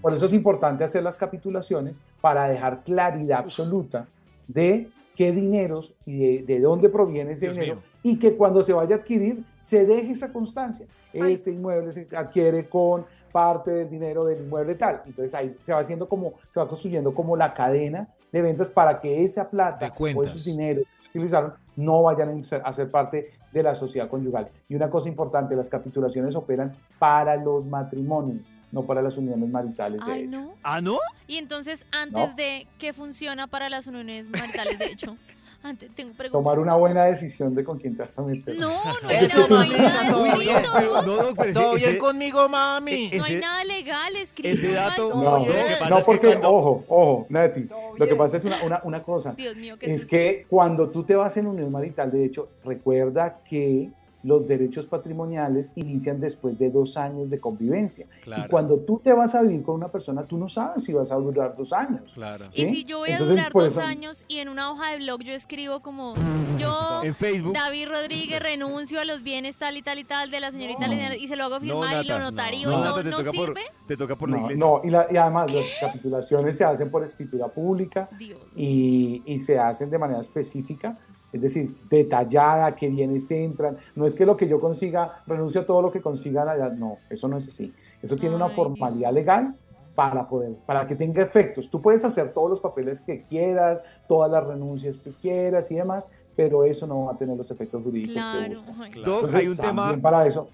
por 0.00 0.14
eso 0.14 0.26
es 0.26 0.32
importante 0.32 0.84
hacer 0.84 1.02
las 1.02 1.16
capitulaciones 1.16 2.00
para 2.20 2.48
dejar 2.48 2.82
claridad 2.84 3.38
absoluta 3.40 4.06
de 4.48 4.88
qué 5.16 5.32
dineros 5.32 5.94
y 6.06 6.18
de, 6.38 6.42
de 6.44 6.60
dónde 6.60 6.88
proviene 6.88 7.32
ese 7.32 7.46
Dios 7.46 7.56
dinero 7.56 7.76
mío. 7.76 7.84
y 8.02 8.18
que 8.18 8.36
cuando 8.36 8.62
se 8.62 8.72
vaya 8.72 8.96
a 8.96 8.98
adquirir 8.98 9.44
se 9.58 9.84
deje 9.86 10.12
esa 10.12 10.32
constancia. 10.32 10.86
Ay. 11.14 11.34
Este 11.34 11.50
inmueble 11.50 11.92
se 11.92 12.06
adquiere 12.16 12.68
con 12.68 13.04
parte 13.30 13.70
del 13.70 13.90
dinero 13.90 14.24
del 14.24 14.42
inmueble 14.44 14.74
tal. 14.74 15.02
Entonces 15.06 15.34
ahí 15.34 15.56
se 15.60 15.72
va 15.72 15.80
haciendo 15.80 16.08
como, 16.08 16.34
se 16.48 16.60
va 16.60 16.68
construyendo 16.68 17.14
como 17.14 17.36
la 17.36 17.52
cadena 17.54 18.08
de 18.30 18.42
ventas 18.42 18.70
para 18.70 18.98
que 18.98 19.22
esa 19.24 19.48
plata 19.50 19.88
o 20.16 20.22
esos 20.22 20.44
dineros 20.44 20.84
que 21.12 21.18
utilizaron 21.18 21.52
no 21.76 22.02
vayan 22.02 22.28
a 22.40 22.44
ser- 22.44 22.62
a 22.64 22.72
ser 22.72 22.90
parte 22.90 23.30
de 23.52 23.62
la 23.62 23.74
sociedad 23.74 24.08
conyugal. 24.08 24.48
Y 24.68 24.74
una 24.74 24.88
cosa 24.88 25.08
importante, 25.08 25.54
las 25.54 25.68
capitulaciones 25.68 26.34
operan 26.34 26.72
para 26.98 27.36
los 27.36 27.64
matrimonios, 27.66 28.40
no 28.72 28.82
para 28.84 29.02
las 29.02 29.16
uniones 29.16 29.48
maritales. 29.48 30.04
de 30.04 30.12
Ay, 30.12 30.20
hecho. 30.22 30.30
no. 30.30 30.54
¿Ah, 30.62 30.80
no? 30.80 30.98
Y 31.26 31.36
entonces, 31.36 31.86
antes 31.92 32.30
No. 32.30 32.34
de 32.34 32.66
que 32.78 32.92
funciona 32.92 33.46
para 33.46 33.68
las 33.68 33.86
uniones 33.86 34.28
maritales, 34.28 34.78
de 34.78 34.86
hecho, 34.86 35.16
antes 35.62 35.94
tengo 35.94 36.12
preguntas. 36.14 36.32
Tomar 36.42 36.58
una 36.58 36.74
buena 36.74 37.04
decisión 37.04 37.54
de 37.54 37.62
con 37.64 37.78
quién 37.78 37.94
te 37.96 38.02
vas 38.02 38.18
a 38.18 38.22
meter. 38.22 38.56
No, 38.58 38.70
no, 39.02 39.10
Eso, 39.10 39.40
no, 39.42 39.48
no 39.56 39.60
hay 39.60 39.70
nada 39.70 40.34
bien, 40.38 40.48
escrito. 40.56 41.02
no, 41.02 41.02
no, 41.34 41.42
ese- 41.44 41.52
¿Todo 41.52 41.74
bien 41.74 41.98
conmigo, 41.98 42.48
mami? 42.48 43.10
Eh, 43.12 43.18
No 43.18 43.24
hay 43.24 43.36
nada 43.36 43.62
legal 43.64 44.16
escrito. 44.16 44.48
ese 44.48 44.72
dato-. 44.72 45.10
No, 45.14 45.38
no 45.38 45.44
es 45.46 45.52
que 45.52 46.02
porque, 46.04 46.26
cuando- 46.28 46.50
ojo, 46.52 46.84
ojo, 46.88 47.26
Nati, 47.28 47.68
lo 47.98 48.06
que 48.08 48.14
pasa 48.16 48.38
es 48.38 48.44
una, 48.44 48.60
una, 48.64 48.80
una 48.84 49.02
cosa, 49.02 49.32
Dios 49.34 49.54
mío, 49.54 49.76
¿qué 49.78 49.94
es 49.94 50.02
es 50.02 50.08
que 50.08 50.46
cuando 50.48 50.88
tú 50.88 51.04
te 51.04 51.14
vas 51.14 51.36
en 51.36 51.46
unión 51.46 51.70
marital, 51.70 52.10
de 52.10 52.24
hecho, 52.24 52.48
recuerda 52.64 53.38
que 53.48 53.90
los 54.22 54.46
derechos 54.46 54.86
patrimoniales 54.86 55.72
inician 55.74 56.20
después 56.20 56.58
de 56.58 56.70
dos 56.70 56.96
años 56.96 57.28
de 57.30 57.40
convivencia. 57.40 58.06
Y 58.24 58.48
cuando 58.48 58.78
tú 58.78 59.00
te 59.02 59.12
vas 59.12 59.34
a 59.34 59.42
vivir 59.42 59.62
con 59.62 59.74
una 59.74 59.88
persona, 59.88 60.22
tú 60.24 60.38
no 60.38 60.48
sabes 60.48 60.84
si 60.84 60.92
vas 60.92 61.10
a 61.10 61.16
durar 61.16 61.56
dos 61.56 61.72
años. 61.72 62.02
claro. 62.14 62.46
Y 62.52 62.66
si 62.66 62.84
yo 62.84 62.98
voy 62.98 63.10
a 63.10 63.12
Entonces, 63.14 63.36
durar 63.36 63.52
dos 63.52 63.66
eso- 63.66 63.80
años 63.80 64.24
y 64.28 64.38
en 64.38 64.48
una 64.48 64.70
hoja 64.70 64.92
de 64.92 64.98
blog 64.98 65.22
yo 65.22 65.32
escribo 65.32 65.80
como 65.80 66.14
yo, 66.58 67.02
En 67.02 67.12
Facebook. 67.14 67.52
David 67.54 67.88
Rodríguez, 67.88 68.40
renuncio 68.40 69.00
a 69.00 69.04
los 69.04 69.22
bienes 69.22 69.56
tal 69.56 69.76
y 69.76 69.82
tal 69.82 69.98
y 69.98 70.04
tal 70.04 70.30
de 70.30 70.40
la 70.40 70.50
señorita 70.52 70.86
Lina, 70.86 71.16
y 71.16 71.26
se 71.26 71.34
lo 71.36 71.44
hago 71.44 71.58
firmar 71.60 72.04
y 72.04 72.08
lo 72.08 72.18
notario 72.20 72.68
no, 72.68 72.74
y 72.74 72.76
no, 72.76 72.84
Nata, 72.84 73.02
te 73.02 73.10
no 73.10 73.16
toca 73.18 73.32
por- 73.32 73.46
sirve. 73.46 73.60
Te 73.86 73.96
toca 73.96 74.16
por 74.16 74.30
la 74.30 74.36
No, 74.36 74.42
iglesia. 74.44 74.64
no, 74.64 74.80
y, 74.84 74.90
la- 74.90 75.06
y 75.10 75.16
además 75.16 75.52
las 75.52 75.64
capitulaciones 75.80 76.56
se 76.56 76.64
hacen 76.64 76.90
por 76.90 77.02
escritura 77.02 77.48
pública 77.48 78.08
Dios. 78.18 78.38
y, 78.54 79.22
y 79.26 79.40
se 79.40 79.58
hacen 79.58 79.90
de 79.90 79.98
manera 79.98 80.20
específica, 80.20 80.96
es 81.32 81.40
decir, 81.40 81.74
detallada, 81.88 82.74
qué 82.74 82.88
bienes 82.88 83.30
entran. 83.30 83.78
No 83.94 84.06
es 84.06 84.14
que 84.14 84.26
lo 84.26 84.36
que 84.36 84.46
yo 84.48 84.60
consiga, 84.60 85.22
renuncio 85.26 85.62
a 85.62 85.66
todo 85.66 85.80
lo 85.82 85.90
que 85.90 86.00
consiga, 86.02 86.42
allá, 86.50 86.68
no, 86.68 86.98
eso 87.08 87.28
no 87.28 87.36
es 87.38 87.48
así. 87.48 87.72
Eso 88.02 88.16
tiene 88.16 88.34
una 88.36 88.48
formalidad 88.50 89.12
legal 89.12 89.54
para 89.94 90.26
poder, 90.28 90.54
para 90.66 90.86
que 90.86 90.94
tenga 90.96 91.22
efectos. 91.22 91.68
Tú 91.70 91.80
puedes 91.80 92.04
hacer 92.04 92.32
todos 92.32 92.50
los 92.50 92.60
papeles 92.60 93.00
que 93.00 93.22
quieras, 93.24 93.80
todas 94.08 94.30
las 94.30 94.44
renuncias 94.46 94.98
que 94.98 95.10
quieras 95.12 95.70
y 95.70 95.76
demás, 95.76 96.08
pero 96.34 96.64
eso 96.64 96.86
no 96.86 97.04
va 97.06 97.12
a 97.12 97.16
tener 97.18 97.36
los 97.36 97.50
efectos 97.50 97.82
jurídicos 97.82 98.14
que 98.14 98.20
Claro. 98.20 98.54
buscan. 98.54 98.74
ay. 98.82 98.90
Claro. 98.90 99.06
Doc, 99.10 99.14
Entonces, 99.16 99.40
hay 99.40 99.48
un 99.48 99.56
tema... 99.56 99.82
también 99.82 100.00
para 100.02 100.26
eso. 100.26 100.48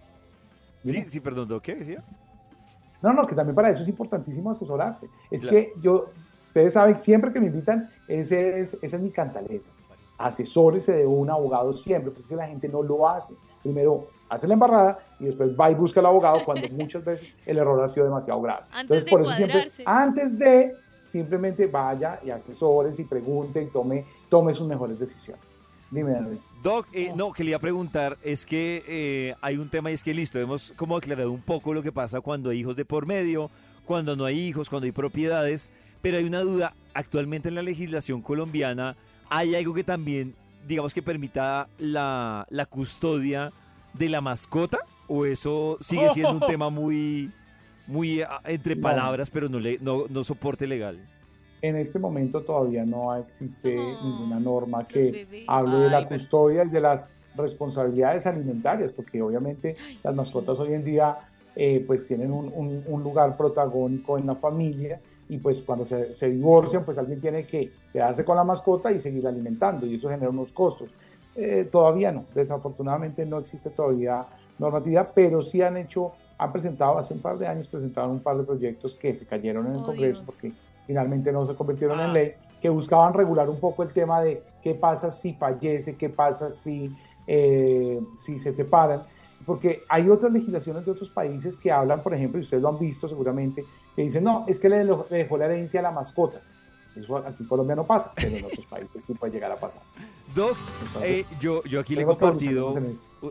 Sí, 0.84 1.04
sí, 1.08 1.20
perdón, 1.20 1.48
Doc, 1.48 1.62
¿qué 1.62 1.74
decía? 1.76 2.02
No, 3.00 3.12
no, 3.12 3.26
que 3.26 3.34
también 3.34 3.54
para 3.54 3.70
eso 3.70 3.82
es 3.82 3.88
importantísimo 3.88 4.50
asesorarse. 4.50 5.06
Es 5.30 5.42
Claro. 5.42 5.56
que 5.56 5.72
yo, 5.80 6.06
ustedes 6.48 6.72
saben, 6.74 6.96
siempre 6.96 7.32
que 7.32 7.40
me 7.40 7.46
invitan, 7.46 7.88
ese 8.08 8.60
es, 8.60 8.76
esa 8.82 8.96
es 8.96 9.02
mi 9.02 9.10
cantaleta. 9.10 9.68
Asesórese 10.18 10.92
de 10.92 11.06
un 11.06 11.30
abogado 11.30 11.72
siempre, 11.72 12.10
porque 12.10 12.28
si 12.28 12.34
la 12.34 12.46
gente 12.46 12.68
no 12.68 12.82
lo 12.82 13.08
hace. 13.08 13.34
Primero 13.62 14.08
hace 14.28 14.46
la 14.46 14.54
embarrada 14.54 14.98
y 15.18 15.24
después 15.24 15.50
va 15.58 15.70
y 15.70 15.74
busca 15.74 16.00
al 16.00 16.06
abogado 16.06 16.44
cuando 16.44 16.68
muchas 16.72 17.04
veces 17.04 17.32
el 17.46 17.58
error 17.58 17.82
ha 17.82 17.88
sido 17.88 18.04
demasiado 18.06 18.40
grave. 18.40 18.66
Antes 18.70 19.04
de 19.04 19.10
por 19.10 19.22
eso 19.22 19.32
siempre, 19.34 19.70
antes 19.84 20.38
de 20.38 20.74
simplemente 21.10 21.66
vaya 21.66 22.20
y 22.24 22.30
asesores 22.30 22.98
y 22.98 23.04
pregunte 23.04 23.62
y 23.62 23.66
tome, 23.66 24.04
tome 24.28 24.54
sus 24.54 24.66
mejores 24.66 24.98
decisiones. 24.98 25.58
Dime, 25.90 26.10
David. 26.10 26.38
Doc, 26.62 26.86
eh, 26.92 27.12
no, 27.16 27.32
que 27.32 27.44
le 27.44 27.50
iba 27.50 27.56
a 27.56 27.60
preguntar, 27.60 28.18
es 28.22 28.44
que 28.44 28.82
eh, 28.86 29.34
hay 29.40 29.56
un 29.56 29.70
tema 29.70 29.90
y 29.90 29.94
es 29.94 30.02
que 30.02 30.12
listo, 30.12 30.38
hemos 30.38 30.72
como 30.76 30.96
aclarado 30.96 31.32
un 31.32 31.40
poco 31.40 31.72
lo 31.72 31.82
que 31.82 31.92
pasa 31.92 32.20
cuando 32.20 32.50
hay 32.50 32.60
hijos 32.60 32.76
de 32.76 32.84
por 32.84 33.06
medio, 33.06 33.50
cuando 33.86 34.14
no 34.16 34.26
hay 34.26 34.38
hijos, 34.38 34.68
cuando 34.68 34.84
hay 34.84 34.92
propiedades, 34.92 35.70
pero 36.02 36.18
hay 36.18 36.24
una 36.24 36.40
duda, 36.40 36.74
actualmente 36.92 37.48
en 37.48 37.54
la 37.54 37.62
legislación 37.62 38.20
colombiana 38.20 38.96
hay 39.30 39.54
algo 39.54 39.74
que 39.74 39.84
también, 39.84 40.34
digamos 40.66 40.94
que 40.94 41.02
permita 41.02 41.68
la, 41.78 42.46
la 42.50 42.66
custodia 42.66 43.52
de 43.94 44.08
la 44.08 44.20
mascota, 44.20 44.78
o 45.06 45.24
eso 45.24 45.78
sigue 45.80 46.08
siendo 46.14 46.32
un 46.34 46.40
tema 46.46 46.70
muy, 46.70 47.30
muy 47.86 48.22
ah, 48.22 48.40
entre 48.46 48.76
No. 48.76 48.82
palabras, 48.82 49.30
pero 49.30 49.48
no, 49.48 49.58
le, 49.58 49.78
no, 49.80 50.04
no 50.08 50.24
soporte 50.24 50.66
legal. 50.66 50.98
En 51.60 51.76
este 51.76 51.98
momento 51.98 52.42
todavía 52.42 52.84
no 52.84 53.16
existe 53.16 53.96
ninguna 54.00 54.38
norma 54.38 54.86
que 54.86 55.26
hable 55.48 55.76
de 55.78 55.90
la 55.90 56.08
custodia 56.08 56.64
y 56.64 56.68
de 56.68 56.80
las 56.80 57.08
responsabilidades 57.34 58.26
alimentarias, 58.26 58.92
porque 58.92 59.20
obviamente 59.20 59.74
Ay, 59.84 59.98
las 60.04 60.14
sí. 60.14 60.18
mascotas 60.18 60.58
hoy 60.60 60.74
en 60.74 60.84
día 60.84 61.18
eh, 61.56 61.82
pues 61.84 62.06
tienen 62.06 62.30
un, 62.32 62.46
un- 62.54 62.84
un 62.86 63.02
lugar 63.02 63.36
protagónico 63.36 64.16
en 64.18 64.26
la 64.26 64.36
familia 64.36 65.00
y 65.28 65.38
pues 65.38 65.62
cuando 65.62 65.84
se, 65.84 66.14
se 66.14 66.28
divorcian 66.30 66.84
pues 66.84 66.96
alguien 66.98 67.20
tiene 67.20 67.46
que 67.46 67.72
quedarse 67.92 68.24
con 68.24 68.36
la 68.36 68.44
mascota 68.44 68.90
y 68.92 69.00
seguir 69.00 69.26
alimentando 69.26 69.86
y 69.86 69.96
eso 69.96 70.08
genera 70.08 70.30
unos 70.30 70.52
costos. 70.52 70.94
Eh, 71.36 71.68
todavía 71.70 72.10
no, 72.12 72.24
desafortunadamente 72.34 73.24
no 73.26 73.38
existe 73.38 73.70
todavía 73.70 74.26
normatividad, 74.58 75.10
pero 75.14 75.40
sí 75.42 75.62
han 75.62 75.76
hecho, 75.76 76.12
han 76.38 76.50
presentado 76.52 76.98
hace 76.98 77.14
un 77.14 77.20
par 77.20 77.38
de 77.38 77.46
años, 77.46 77.68
presentaron 77.68 78.10
un 78.12 78.20
par 78.20 78.36
de 78.38 78.44
proyectos 78.44 78.94
que 78.94 79.16
se 79.16 79.24
cayeron 79.26 79.66
en 79.66 79.72
el 79.74 79.78
Oh, 79.80 79.84
Congreso 79.84 80.20
Dios. 80.20 80.26
porque 80.26 80.52
finalmente 80.86 81.30
no 81.30 81.46
se 81.46 81.54
convirtieron 81.54 82.00
Ah. 82.00 82.06
en 82.06 82.12
ley, 82.12 82.32
que 82.60 82.68
buscaban 82.70 83.14
regular 83.14 83.48
un 83.48 83.60
poco 83.60 83.84
el 83.84 83.92
tema 83.92 84.20
de 84.20 84.42
qué 84.62 84.74
pasa 84.74 85.10
si 85.10 85.32
fallece, 85.34 85.94
qué 85.96 86.08
pasa 86.08 86.50
si, 86.50 86.90
eh, 87.28 88.00
si 88.16 88.38
se 88.40 88.52
separan, 88.52 89.02
porque 89.46 89.82
hay 89.88 90.08
otras 90.08 90.32
legislaciones 90.32 90.84
de 90.84 90.90
otros 90.90 91.10
países 91.10 91.56
que 91.56 91.70
hablan, 91.70 92.02
por 92.02 92.14
ejemplo, 92.14 92.40
y 92.40 92.42
ustedes 92.42 92.62
lo 92.62 92.70
han 92.70 92.78
visto 92.80 93.06
seguramente, 93.06 93.64
que 93.98 94.04
dicen, 94.04 94.22
no, 94.22 94.44
es 94.46 94.60
que 94.60 94.68
le, 94.68 94.84
dejó 95.10 95.36
la 95.38 95.46
herencia 95.46 95.80
a 95.80 95.82
la 95.82 95.90
mascota. 95.90 96.40
Eso 96.94 97.16
aquí 97.16 97.42
en 97.42 97.48
Colombia 97.48 97.74
no 97.74 97.84
pasa, 97.84 98.12
pero 98.14 98.36
en 98.36 98.44
otros 98.44 98.66
países 98.66 99.04
sí 99.04 99.12
puede 99.12 99.32
llegar 99.32 99.50
a 99.50 99.56
pasar. 99.56 99.82
Doc, 100.36 100.56
Entonces, 100.86 101.10
eh, 101.10 101.26
yo, 101.40 101.64
yo 101.64 101.80
aquí 101.80 101.96
le 101.96 102.02
he 102.02 102.04
compartido... 102.04 102.72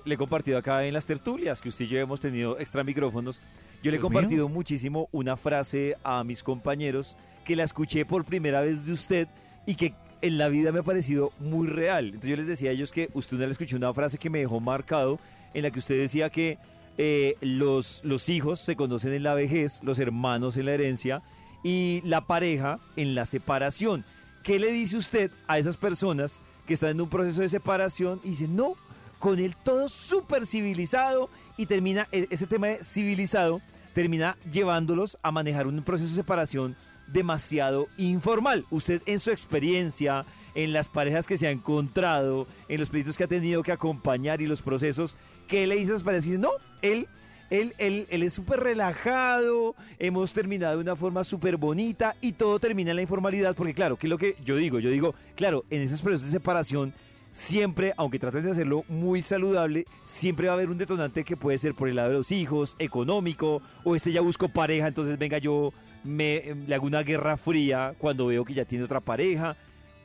le 0.04 0.14
he 0.14 0.18
compartido 0.18 0.58
acá 0.58 0.84
en 0.84 0.94
las 0.94 1.06
tertulias 1.06 1.62
que 1.62 1.70
usted 1.70 1.86
y 1.86 1.88
yo 1.88 2.00
hemos 2.00 2.20
tenido 2.20 2.60
extra 2.60 2.84
micrófonos. 2.84 3.40
Yo 3.82 3.92
le 3.92 3.98
he 3.98 4.00
compartido 4.02 4.50
muchísimo 4.50 5.08
una 5.14 5.38
frase 5.38 5.96
a 6.04 6.22
mis 6.26 6.44
compañeros 6.44 7.16
que 7.46 7.56
la 7.56 7.64
escuché 7.64 8.06
por 8.06 8.26
primera 8.26 8.60
vez 8.60 8.86
de 8.86 8.92
usted 8.92 9.30
y 9.66 9.76
que 9.76 9.94
en 10.22 10.38
la 10.38 10.50
vida 10.50 10.74
me 10.74 10.80
ha 10.80 10.84
parecido 10.84 11.32
muy 11.40 11.68
real. 11.68 12.08
Entonces 12.08 12.30
yo 12.30 12.36
les 12.36 12.48
decía 12.48 12.72
a 12.72 12.74
ellos 12.74 12.92
que 12.92 13.10
usted 13.14 13.38
una 13.38 13.46
le 13.46 13.54
escuché 13.54 13.78
una 13.78 13.94
frase 13.94 14.18
que 14.18 14.30
me 14.30 14.40
dejó 14.40 14.60
marcado 14.60 15.18
en 15.54 15.64
la 15.64 15.72
que 15.72 15.80
usted 15.80 15.98
decía 15.98 16.30
que 16.30 16.58
eh, 16.98 17.36
los, 17.42 18.02
los 18.04 18.30
hijos 18.30 18.60
se 18.60 18.76
conocen 18.76 19.14
en 19.14 19.24
la 19.24 19.34
vejez, 19.34 19.82
los 19.84 20.00
hermanos 20.00 20.58
en 20.58 20.66
la 20.66 20.74
herencia 20.74 21.22
y 21.64 22.02
la 22.04 22.22
pareja 22.22 22.80
en 22.96 23.16
la 23.16 23.26
separación. 23.26 24.04
¿Qué 24.44 24.60
le 24.60 24.72
dice 24.72 24.98
usted 24.98 25.32
a 25.48 25.58
esas 25.58 25.78
personas 25.78 26.42
que 26.66 26.74
están 26.74 26.92
en 26.92 27.02
un 27.02 27.10
proceso 27.10 27.42
de 27.42 27.50
separación 27.50 28.20
y 28.24 28.30
dicen, 28.30 28.56
no, 28.56 28.76
con 29.20 29.40
el 29.40 29.56
todo 29.56 29.90
súper 29.90 30.46
civilizado 30.46 31.30
y 31.58 31.66
termina, 31.66 32.08
e- 32.12 32.28
ese 32.30 32.48
tema 32.48 32.68
de 32.68 32.84
civilizado 32.84 33.62
termina 33.94 34.38
llevándolos 34.52 35.18
a 35.24 35.32
manejar 35.32 35.68
un 35.68 35.82
proceso 35.84 36.10
de 36.10 36.16
separación 36.16 36.76
demasiado 37.08 37.88
informal. 37.98 38.66
Usted 38.70 39.02
en 39.06 39.20
su 39.20 39.32
experiencia, 39.32 40.26
en 40.56 40.74
las 40.74 40.90
parejas 40.90 41.28
que 41.28 41.38
se 41.38 41.48
ha 41.48 41.52
encontrado, 41.52 42.48
en 42.68 42.80
los 42.80 42.90
pleitos 42.90 43.18
que 43.18 43.24
ha 43.24 43.28
tenido 43.28 43.64
que 43.64 43.72
acompañar 43.72 44.42
y 44.42 44.48
los 44.48 44.62
procesos, 44.62 45.16
¿qué 45.48 45.68
le 45.68 45.76
dice 45.76 45.92
a 45.92 45.96
esas 45.96 46.04
parejas? 46.04 46.26
Dice, 46.26 46.38
no, 46.38 46.52
él, 46.82 47.08
él, 47.50 47.74
él, 47.78 48.08
él 48.10 48.24
es 48.24 48.34
súper 48.34 48.60
relajado, 48.60 49.76
hemos 50.00 50.34
terminado 50.34 50.76
de 50.76 50.84
una 50.84 50.96
forma 50.96 51.24
súper 51.24 51.58
bonita 51.58 52.16
y 52.22 52.34
todo 52.34 52.60
termina 52.60 52.92
en 52.92 52.98
la 52.98 53.02
informalidad, 53.02 53.56
porque 53.56 53.74
claro, 53.74 53.98
¿qué 53.98 54.08
es 54.08 54.12
lo 54.12 54.18
que 54.18 54.36
yo 54.44 54.56
digo? 54.56 54.80
Yo 54.80 54.90
digo, 54.90 55.16
claro, 55.36 55.66
en 55.70 55.82
esos 55.82 56.02
procesos 56.02 56.26
de 56.26 56.32
separación, 56.32 56.94
siempre, 57.32 57.94
aunque 57.98 58.20
traten 58.20 58.44
de 58.44 58.52
hacerlo 58.52 58.84
muy 58.90 59.22
saludable, 59.22 59.86
siempre 60.04 60.48
va 60.48 60.54
a 60.54 60.56
haber 60.56 60.70
un 60.70 60.78
detonante 60.78 61.24
que 61.24 61.38
puede 61.38 61.58
ser 61.58 61.76
por 61.76 61.88
el 61.88 61.96
lado 61.96 62.10
de 62.10 62.16
los 62.16 62.32
hijos, 62.32 62.76
económico, 62.80 63.62
o 63.84 63.96
este 63.96 64.12
ya 64.12 64.22
busco 64.22 64.50
pareja, 64.50 64.88
entonces 64.88 65.18
venga 65.18 65.38
yo 65.38 65.72
me, 66.04 66.56
le 66.66 66.74
hago 66.74 66.88
una 66.88 67.04
guerra 67.04 67.38
fría 67.38 67.94
cuando 67.98 68.28
veo 68.28 68.44
que 68.44 68.54
ya 68.54 68.66
tiene 68.66 68.86
otra 68.86 69.00
pareja. 69.00 69.56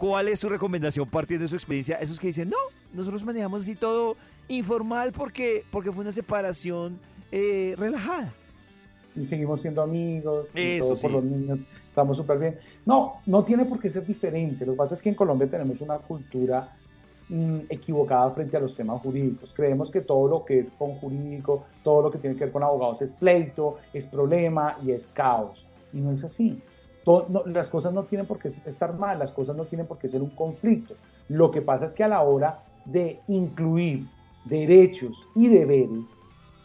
¿Cuál 0.02 0.26
es 0.26 0.40
su 0.40 0.48
recomendación 0.48 1.08
partiendo 1.08 1.44
de 1.44 1.48
su 1.48 1.54
experiencia? 1.54 1.94
Esos 1.94 2.18
que 2.18 2.26
dicen, 2.26 2.50
no, 2.50 2.56
nosotros 2.92 3.24
manejamos 3.24 3.62
así 3.62 3.76
todo 3.76 4.16
informal 4.48 5.12
porque, 5.12 5.64
porque 5.70 5.92
fue 5.92 6.02
una 6.02 6.10
separación 6.10 6.98
eh, 7.30 7.76
relajada. 7.78 8.34
y 9.14 9.24
seguimos 9.24 9.62
siendo 9.62 9.80
amigos, 9.80 10.50
y 10.56 10.78
Eso 10.78 10.86
todo 10.86 10.96
sí. 10.96 11.02
por 11.02 11.12
los 11.12 11.22
niños, 11.22 11.60
estamos 11.88 12.16
súper 12.16 12.36
bien. 12.40 12.58
No, 12.84 13.20
no 13.26 13.44
tiene 13.44 13.64
por 13.64 13.78
qué 13.78 13.90
ser 13.90 14.04
diferente. 14.04 14.66
Lo 14.66 14.72
que 14.72 14.78
pasa 14.78 14.94
es 14.94 15.00
que 15.00 15.08
en 15.08 15.14
Colombia 15.14 15.48
tenemos 15.48 15.80
una 15.80 15.98
cultura 15.98 16.76
mm, 17.28 17.58
equivocada 17.68 18.28
frente 18.32 18.56
a 18.56 18.60
los 18.60 18.74
temas 18.74 19.00
jurídicos. 19.02 19.52
Creemos 19.54 19.88
que 19.88 20.00
todo 20.00 20.26
lo 20.26 20.44
que 20.44 20.58
es 20.58 20.72
con 20.72 20.96
jurídico, 20.96 21.64
todo 21.84 22.02
lo 22.02 22.10
que 22.10 22.18
tiene 22.18 22.34
que 22.34 22.46
ver 22.46 22.52
con 22.52 22.64
abogados 22.64 23.02
es 23.02 23.12
pleito, 23.12 23.78
es 23.92 24.04
problema 24.06 24.78
y 24.84 24.90
es 24.90 25.06
caos. 25.06 25.64
Y 25.92 26.00
no 26.00 26.10
es 26.10 26.24
así. 26.24 26.60
Todo- 27.04 27.26
no, 27.28 27.42
las 27.46 27.68
cosas 27.68 27.92
no 27.92 28.04
tienen 28.04 28.26
por 28.26 28.38
qué 28.38 28.48
estar 28.48 28.96
mal, 28.96 29.18
las 29.18 29.32
cosas 29.32 29.56
no 29.56 29.64
tienen 29.64 29.86
por 29.86 29.98
qué 29.98 30.08
ser 30.08 30.22
un 30.22 30.30
conflicto. 30.30 30.94
Lo 31.28 31.50
que 31.50 31.62
pasa 31.62 31.84
es 31.84 31.94
que 31.94 32.04
a 32.04 32.08
la 32.08 32.22
hora 32.22 32.60
de 32.84 33.20
incluir 33.28 34.06
derechos 34.44 35.26
y 35.34 35.48
deberes, 35.48 36.16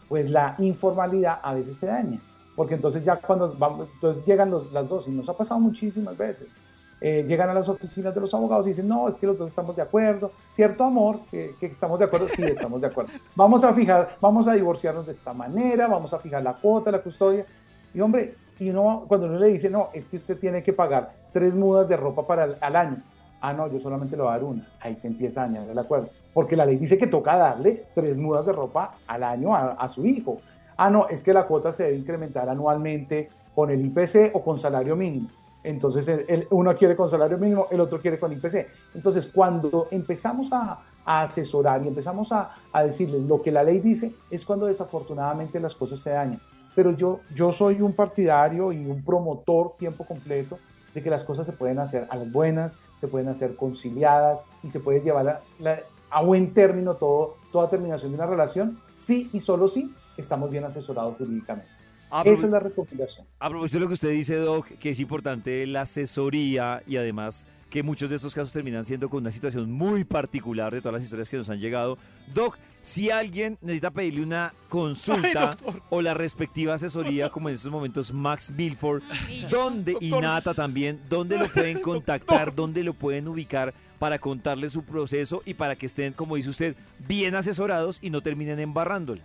pues 0.09 0.29
la 0.29 0.55
informalidad 0.59 1.39
a 1.43 1.53
veces 1.53 1.77
se 1.77 1.85
daña. 1.85 2.19
Porque 2.55 2.73
entonces 2.73 3.03
ya 3.03 3.17
cuando 3.17 3.53
vamos, 3.57 3.89
entonces 3.93 4.25
llegan 4.25 4.49
los- 4.49 4.71
las 4.71 4.87
dos, 4.89 5.07
y 5.07 5.11
nos 5.11 5.29
ha 5.29 5.37
pasado 5.37 5.59
muchísimas 5.59 6.17
veces, 6.17 6.51
eh, 6.99 7.23
llegan 7.27 7.51
a 7.51 7.53
las 7.53 7.69
oficinas 7.69 8.15
de 8.15 8.21
los 8.21 8.33
abogados 8.33 8.65
y 8.65 8.69
dicen, 8.69 8.87
no, 8.87 9.07
es 9.07 9.15
que 9.15 9.27
los 9.27 9.37
dos 9.37 9.49
estamos 9.49 9.75
de 9.75 9.83
acuerdo, 9.83 10.31
cierto 10.49 10.83
amor, 10.83 11.19
que, 11.29 11.55
que 11.59 11.67
estamos 11.67 11.99
de 11.99 12.05
acuerdo, 12.05 12.27
sí, 12.27 12.41
estamos 12.41 12.81
de 12.81 12.87
acuerdo. 12.87 13.11
Vamos 13.35 13.63
a 13.63 13.71
fijar, 13.73 14.17
vamos 14.19 14.47
a 14.47 14.53
divorciarnos 14.53 15.05
de 15.05 15.11
esta 15.11 15.33
manera, 15.33 15.87
vamos 15.87 16.11
a 16.15 16.17
fijar 16.19 16.41
la 16.41 16.53
cuota, 16.55 16.91
la 16.91 17.03
custodia. 17.03 17.45
Y 17.93 17.99
hombre, 17.99 18.35
y 18.59 18.69
uno, 18.69 19.05
cuando 19.07 19.27
uno 19.27 19.37
le 19.37 19.47
dice, 19.47 19.69
no, 19.69 19.89
es 19.93 20.07
que 20.07 20.17
usted 20.17 20.37
tiene 20.39 20.63
que 20.63 20.73
pagar 20.73 21.13
tres 21.31 21.53
mudas 21.53 21.87
de 21.87 21.97
ropa 21.97 22.25
para 22.25 22.57
al 22.59 22.75
año. 22.75 23.03
Ah, 23.39 23.53
no, 23.53 23.71
yo 23.71 23.79
solamente 23.79 24.15
le 24.15 24.23
voy 24.23 24.29
a 24.29 24.33
dar 24.33 24.43
una. 24.43 24.67
Ahí 24.79 24.95
se 24.95 25.07
empieza 25.07 25.43
a 25.43 25.47
dañar 25.47 25.69
el 25.69 25.77
acuerdo. 25.77 26.09
Porque 26.33 26.55
la 26.55 26.65
ley 26.65 26.77
dice 26.77 26.97
que 26.97 27.07
toca 27.07 27.35
darle 27.35 27.85
tres 27.93 28.17
mudas 28.17 28.45
de 28.45 28.51
ropa 28.51 28.95
al 29.05 29.23
año 29.23 29.55
a, 29.55 29.87
su 29.89 30.05
hijo. 30.05 30.41
Ah, 30.75 30.89
no, 30.89 31.07
es 31.07 31.23
que 31.23 31.33
la 31.33 31.45
cuota 31.45 31.71
se 31.71 31.83
debe 31.83 31.97
incrementar 31.97 32.49
anualmente 32.49 33.29
con 33.53 33.69
el 33.69 33.85
IPC 33.85 34.31
o 34.33 34.43
con 34.43 34.57
salario 34.57 34.95
mínimo. 34.95 35.29
Entonces, 35.63 36.09
uno 36.49 36.75
quiere 36.75 36.95
con 36.95 37.09
salario 37.09 37.37
mínimo, 37.37 37.67
el 37.69 37.79
otro 37.79 37.99
quiere 37.99 38.17
con 38.17 38.31
IPC. 38.31 38.67
Entonces, 38.95 39.27
cuando 39.27 39.87
empezamos 39.91 40.51
a, 40.51 40.79
a 41.05 41.21
asesorar 41.21 41.83
y 41.83 41.87
empezamos 41.87 42.31
a, 42.31 42.51
a 42.71 42.83
decirles 42.83 43.21
lo 43.21 43.41
que 43.41 43.51
la 43.51 43.63
ley 43.63 43.79
dice, 43.79 44.13
es 44.31 44.45
cuando 44.45 44.65
desafortunadamente 44.65 45.59
las 45.59 45.75
cosas 45.75 45.99
se 45.99 46.11
dañan. 46.11 46.39
Pero 46.77 46.95
yo, 46.95 47.21
yo 47.33 47.51
soy 47.51 47.81
un 47.81 47.91
partidario 47.93 48.71
y 48.71 48.85
un 48.85 49.03
promotor 49.03 49.75
tiempo 49.79 50.05
completo 50.05 50.59
de 50.93 51.01
que 51.01 51.09
las 51.09 51.23
cosas 51.23 51.47
se 51.47 51.51
pueden 51.51 51.79
hacer 51.79 52.05
a 52.11 52.15
las 52.15 52.31
buenas, 52.31 52.75
se 52.99 53.07
pueden 53.07 53.29
hacer 53.29 53.55
conciliadas 53.55 54.43
y 54.61 54.69
se 54.69 54.79
puede 54.79 55.01
llevar 55.01 55.41
la- 55.57 55.79
a 56.11 56.21
buen 56.21 56.53
término 56.53 56.93
todo, 56.93 57.33
toda 57.51 57.67
terminación 57.67 58.11
de 58.11 58.17
una 58.17 58.27
relación, 58.27 58.77
sí 58.93 59.27
y 59.33 59.39
solo 59.39 59.67
sí 59.67 59.91
estamos 60.17 60.51
bien 60.51 60.65
asesorados 60.65 61.15
jurídicamente. 61.17 61.67
A 62.11 62.21
Esa 62.21 62.45
es 62.45 62.51
la 62.51 62.59
recomendación. 62.59 63.25
A 63.39 63.49
propósito 63.49 63.79
de 63.79 63.81
lo 63.81 63.87
que 63.87 63.93
usted 63.95 64.09
dice, 64.11 64.35
Doc, 64.35 64.67
que 64.79 64.91
es 64.91 64.99
importante 64.99 65.65
la 65.65 65.81
asesoría 65.81 66.83
y 66.85 66.97
además 66.97 67.47
que 67.69 67.83
muchos 67.83 68.09
de 68.09 68.15
estos 68.15 68.33
casos 68.33 68.53
terminan 68.53 68.85
siendo 68.85 69.09
con 69.09 69.21
una 69.21 69.31
situación 69.31 69.71
muy 69.71 70.03
particular 70.03 70.73
de 70.73 70.79
todas 70.79 70.93
las 70.93 71.03
historias 71.03 71.29
que 71.29 71.37
nos 71.37 71.49
han 71.49 71.59
llegado. 71.59 71.97
Doc, 72.33 72.57
si 72.79 73.09
alguien 73.09 73.57
necesita 73.61 73.91
pedirle 73.91 74.23
una 74.23 74.53
consulta 74.69 75.57
o 75.89 76.01
la 76.01 76.13
respectiva 76.13 76.75
asesoría, 76.75 77.29
como 77.29 77.49
en 77.49 77.55
estos 77.55 77.71
momentos 77.71 78.13
Max 78.13 78.51
Milford, 78.51 79.03
¿dónde, 79.49 79.97
y 79.99 80.11
Nata 80.11 80.53
también, 80.53 80.99
dónde 81.09 81.37
lo 81.37 81.49
pueden 81.49 81.79
contactar, 81.81 82.55
dónde 82.55 82.83
lo 82.83 82.93
pueden 82.93 83.27
ubicar 83.27 83.73
para 83.99 84.19
contarle 84.19 84.69
su 84.69 84.83
proceso 84.83 85.41
y 85.45 85.55
para 85.55 85.75
que 85.75 85.87
estén, 85.87 86.13
como 86.13 86.35
dice 86.35 86.49
usted, 86.49 86.75
bien 87.07 87.35
asesorados 87.35 87.99
y 88.01 88.09
no 88.09 88.21
terminen 88.21 88.59
embarrándola? 88.59 89.23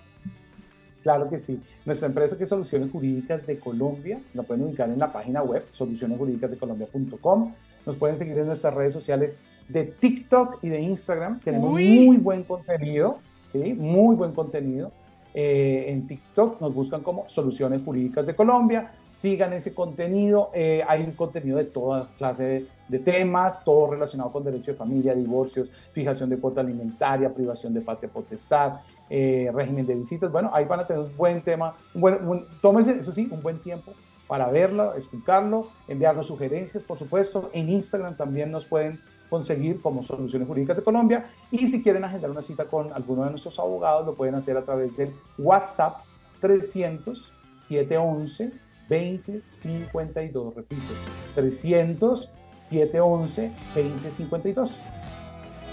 Claro 1.03 1.29
que 1.29 1.39
sí. 1.39 1.61
Nuestra 1.85 2.09
empresa 2.09 2.37
que 2.37 2.45
es 2.45 2.49
Soluciones 2.49 2.91
Jurídicas 2.91 3.47
de 3.47 3.59
Colombia, 3.59 4.21
la 4.35 4.45
pueden 4.45 4.65
ubicar 4.65 4.89
en 4.89 4.99
la 4.99 5.13
página 5.13 5.43
web 5.43 5.67
solucionesjurídicasdecolombia.com. 5.73 7.55
Nos 7.87 7.97
pueden 7.97 8.17
seguir 8.17 8.39
en 8.39 8.47
nuestras 8.47 8.75
redes 8.75 8.93
sociales 8.93 9.39
de 9.69 9.85
TikTok 9.85 10.59
y 10.63 10.69
de 10.69 10.81
Instagram. 10.81 11.41
Tenemos 11.41 11.75
Uy. 11.75 12.07
muy 12.07 12.17
buen 12.17 12.43
contenido, 12.45 13.19
¿sí? 13.53 13.75
muy 13.75 14.15
buen 14.15 14.33
contenido. 14.33 14.93
Eh, 15.35 15.87
en 15.89 16.07
TikTok 16.07 16.61
nos 16.61 16.75
buscan 16.75 17.03
como 17.03 17.27
Soluciones 17.29 17.81
Jurídicas 17.83 18.27
de 18.27 18.35
Colombia. 18.35 18.93
sigan 19.13 19.53
ese 19.53 19.75
contenido. 19.75 20.51
Eh, 20.55 20.83
hay 20.87 21.03
un 21.03 21.13
contenido 21.13 21.59
de 21.59 21.65
toda 21.65 22.09
clase 22.17 22.45
de, 22.45 22.67
de, 22.89 22.99
temas, 22.99 23.63
todo 23.65 23.91
relacionado 23.91 24.33
con 24.33 24.45
derecho 24.45 24.73
de 24.73 24.77
familia, 24.77 25.15
divorcios, 25.15 25.71
fijación 25.93 26.31
de 26.31 26.39
cuota 26.39 26.61
alimentaria, 26.61 27.33
privación 27.33 27.75
de 27.75 27.83
patria 27.83 28.11
potestad, 28.11 28.81
eh, 29.11 29.51
régimen 29.53 29.87
de 29.87 29.95
visitas. 29.95 30.33
Bueno, 30.33 30.51
ahí 30.53 30.65
van 30.65 30.81
a 30.81 30.87
tener 30.87 31.03
un 31.03 31.17
buen 31.17 31.43
tema, 31.43 31.75
un 31.95 32.01
buen, 32.01 32.27
un, 32.27 32.47
tómese, 32.63 32.93
eso 32.93 33.13
sí, 33.13 33.29
un 33.31 33.43
buen 33.43 33.59
tiempo 33.59 33.93
para 34.27 34.49
verlo, 34.49 34.95
explicarlo, 34.95 35.69
enviarnos 35.89 36.27
sugerencias, 36.27 36.83
por 36.83 36.99
supuesto. 36.99 37.51
En 37.53 37.69
Instagram 37.69 38.17
también 38.17 38.51
nos 38.51 38.65
pueden 38.65 39.01
conseguir 39.29 39.81
como 39.81 40.03
Soluciones 40.03 40.47
Jurídicas 40.47 40.77
de 40.77 40.83
Colombia. 40.83 41.25
Y 41.51 41.67
si 41.67 41.83
quieren 41.83 42.05
agendar 42.05 42.31
una 42.31 42.43
cita 42.43 42.67
con 42.67 42.93
alguno 42.93 43.25
de 43.25 43.31
nuestros 43.31 43.59
abogados, 43.59 44.07
lo 44.07 44.15
pueden 44.15 44.35
hacer 44.35 44.57
a 44.57 44.63
través 44.65 44.97
del 44.97 45.13
WhatsApp 45.39 46.05
300 46.41 47.33
711 47.55 48.53
2052. 48.89 50.55
Repito, 50.55 50.93
300 51.35 52.29
711 52.55 53.53
2052. 53.75 54.81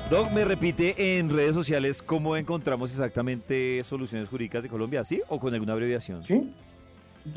Doc, 0.09 0.31
¿me 0.31 0.43
repite 0.43 1.19
en 1.19 1.29
redes 1.29 1.53
sociales 1.53 2.01
cómo 2.01 2.35
encontramos 2.35 2.91
exactamente 2.91 3.83
Soluciones 3.83 4.27
Jurídicas 4.27 4.63
de 4.63 4.69
Colombia? 4.69 5.03
¿Sí? 5.03 5.21
¿O 5.27 5.39
con 5.39 5.53
alguna 5.53 5.73
abreviación? 5.73 6.23
Sí. 6.23 6.51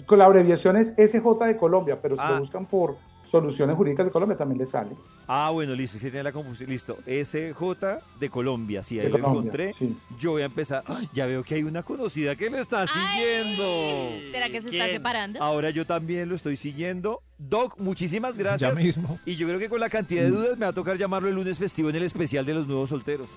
Con 0.06 0.18
la 0.18 0.26
abreviación 0.26 0.76
es 0.76 0.94
SJ 0.96 1.46
de 1.46 1.56
Colombia, 1.56 1.98
pero 2.00 2.16
si 2.16 2.22
ah. 2.22 2.32
lo 2.32 2.40
buscan 2.40 2.66
por 2.66 2.96
Soluciones 3.32 3.76
Jurídicas 3.76 4.04
de 4.04 4.12
Colombia 4.12 4.36
también 4.36 4.58
le 4.58 4.66
sale. 4.66 4.90
Ah, 5.26 5.48
bueno, 5.50 5.74
listo, 5.74 5.98
que 5.98 6.10
tiene 6.10 6.22
la 6.22 6.32
confusión. 6.32 6.68
Listo, 6.68 6.98
SJ 7.06 7.98
de 8.20 8.28
Colombia, 8.28 8.82
sí, 8.82 9.00
ahí 9.00 9.08
lo 9.08 9.16
encontré. 9.16 9.72
Yo 10.18 10.32
voy 10.32 10.42
a 10.42 10.44
empezar. 10.44 10.84
ya 11.14 11.24
veo 11.24 11.42
que 11.42 11.54
hay 11.54 11.62
una 11.62 11.82
conocida 11.82 12.36
que 12.36 12.50
lo 12.50 12.58
está 12.58 12.86
siguiendo. 12.86 14.10
¿Será 14.30 14.50
que 14.50 14.60
se 14.60 14.68
está 14.68 14.84
separando? 14.92 15.42
Ahora 15.42 15.70
yo 15.70 15.86
también 15.86 16.28
lo 16.28 16.34
estoy 16.34 16.56
siguiendo. 16.56 17.22
Doc, 17.38 17.78
muchísimas 17.78 18.36
gracias. 18.36 18.76
Ya 18.76 18.84
mismo. 18.84 19.18
Y 19.24 19.34
yo 19.36 19.46
creo 19.46 19.58
que 19.58 19.70
con 19.70 19.80
la 19.80 19.88
cantidad 19.88 20.24
de 20.24 20.28
dudas 20.28 20.58
me 20.58 20.66
va 20.66 20.70
a 20.70 20.74
tocar 20.74 20.98
llamarlo 20.98 21.30
el 21.30 21.34
lunes 21.34 21.58
festivo 21.58 21.88
en 21.88 21.96
el 21.96 22.02
especial 22.02 22.44
de 22.44 22.52
los 22.52 22.66
nuevos 22.66 22.90
solteros. 22.90 23.30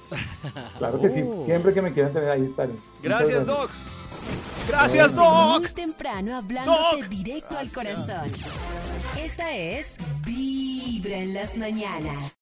Claro 0.77 0.99
que 0.99 1.07
sí, 1.07 1.23
oh. 1.25 1.45
siempre 1.45 1.73
que 1.73 1.81
me 1.81 1.93
quieran 1.93 2.11
tener 2.11 2.29
ahí 2.29 2.43
estaré. 2.43 2.73
Gracias, 3.01 3.45
Doc. 3.45 3.71
Gracias, 4.67 5.15
Doc. 5.15 5.59
Muy 5.61 5.69
temprano 5.69 6.35
hablándote 6.37 7.07
directo 7.09 7.57
al 7.57 7.69
corazón. 7.71 8.27
Esta 9.19 9.55
es 9.55 9.95
Vibra 10.25 11.17
en 11.17 11.33
las 11.33 11.57
mañanas. 11.57 12.33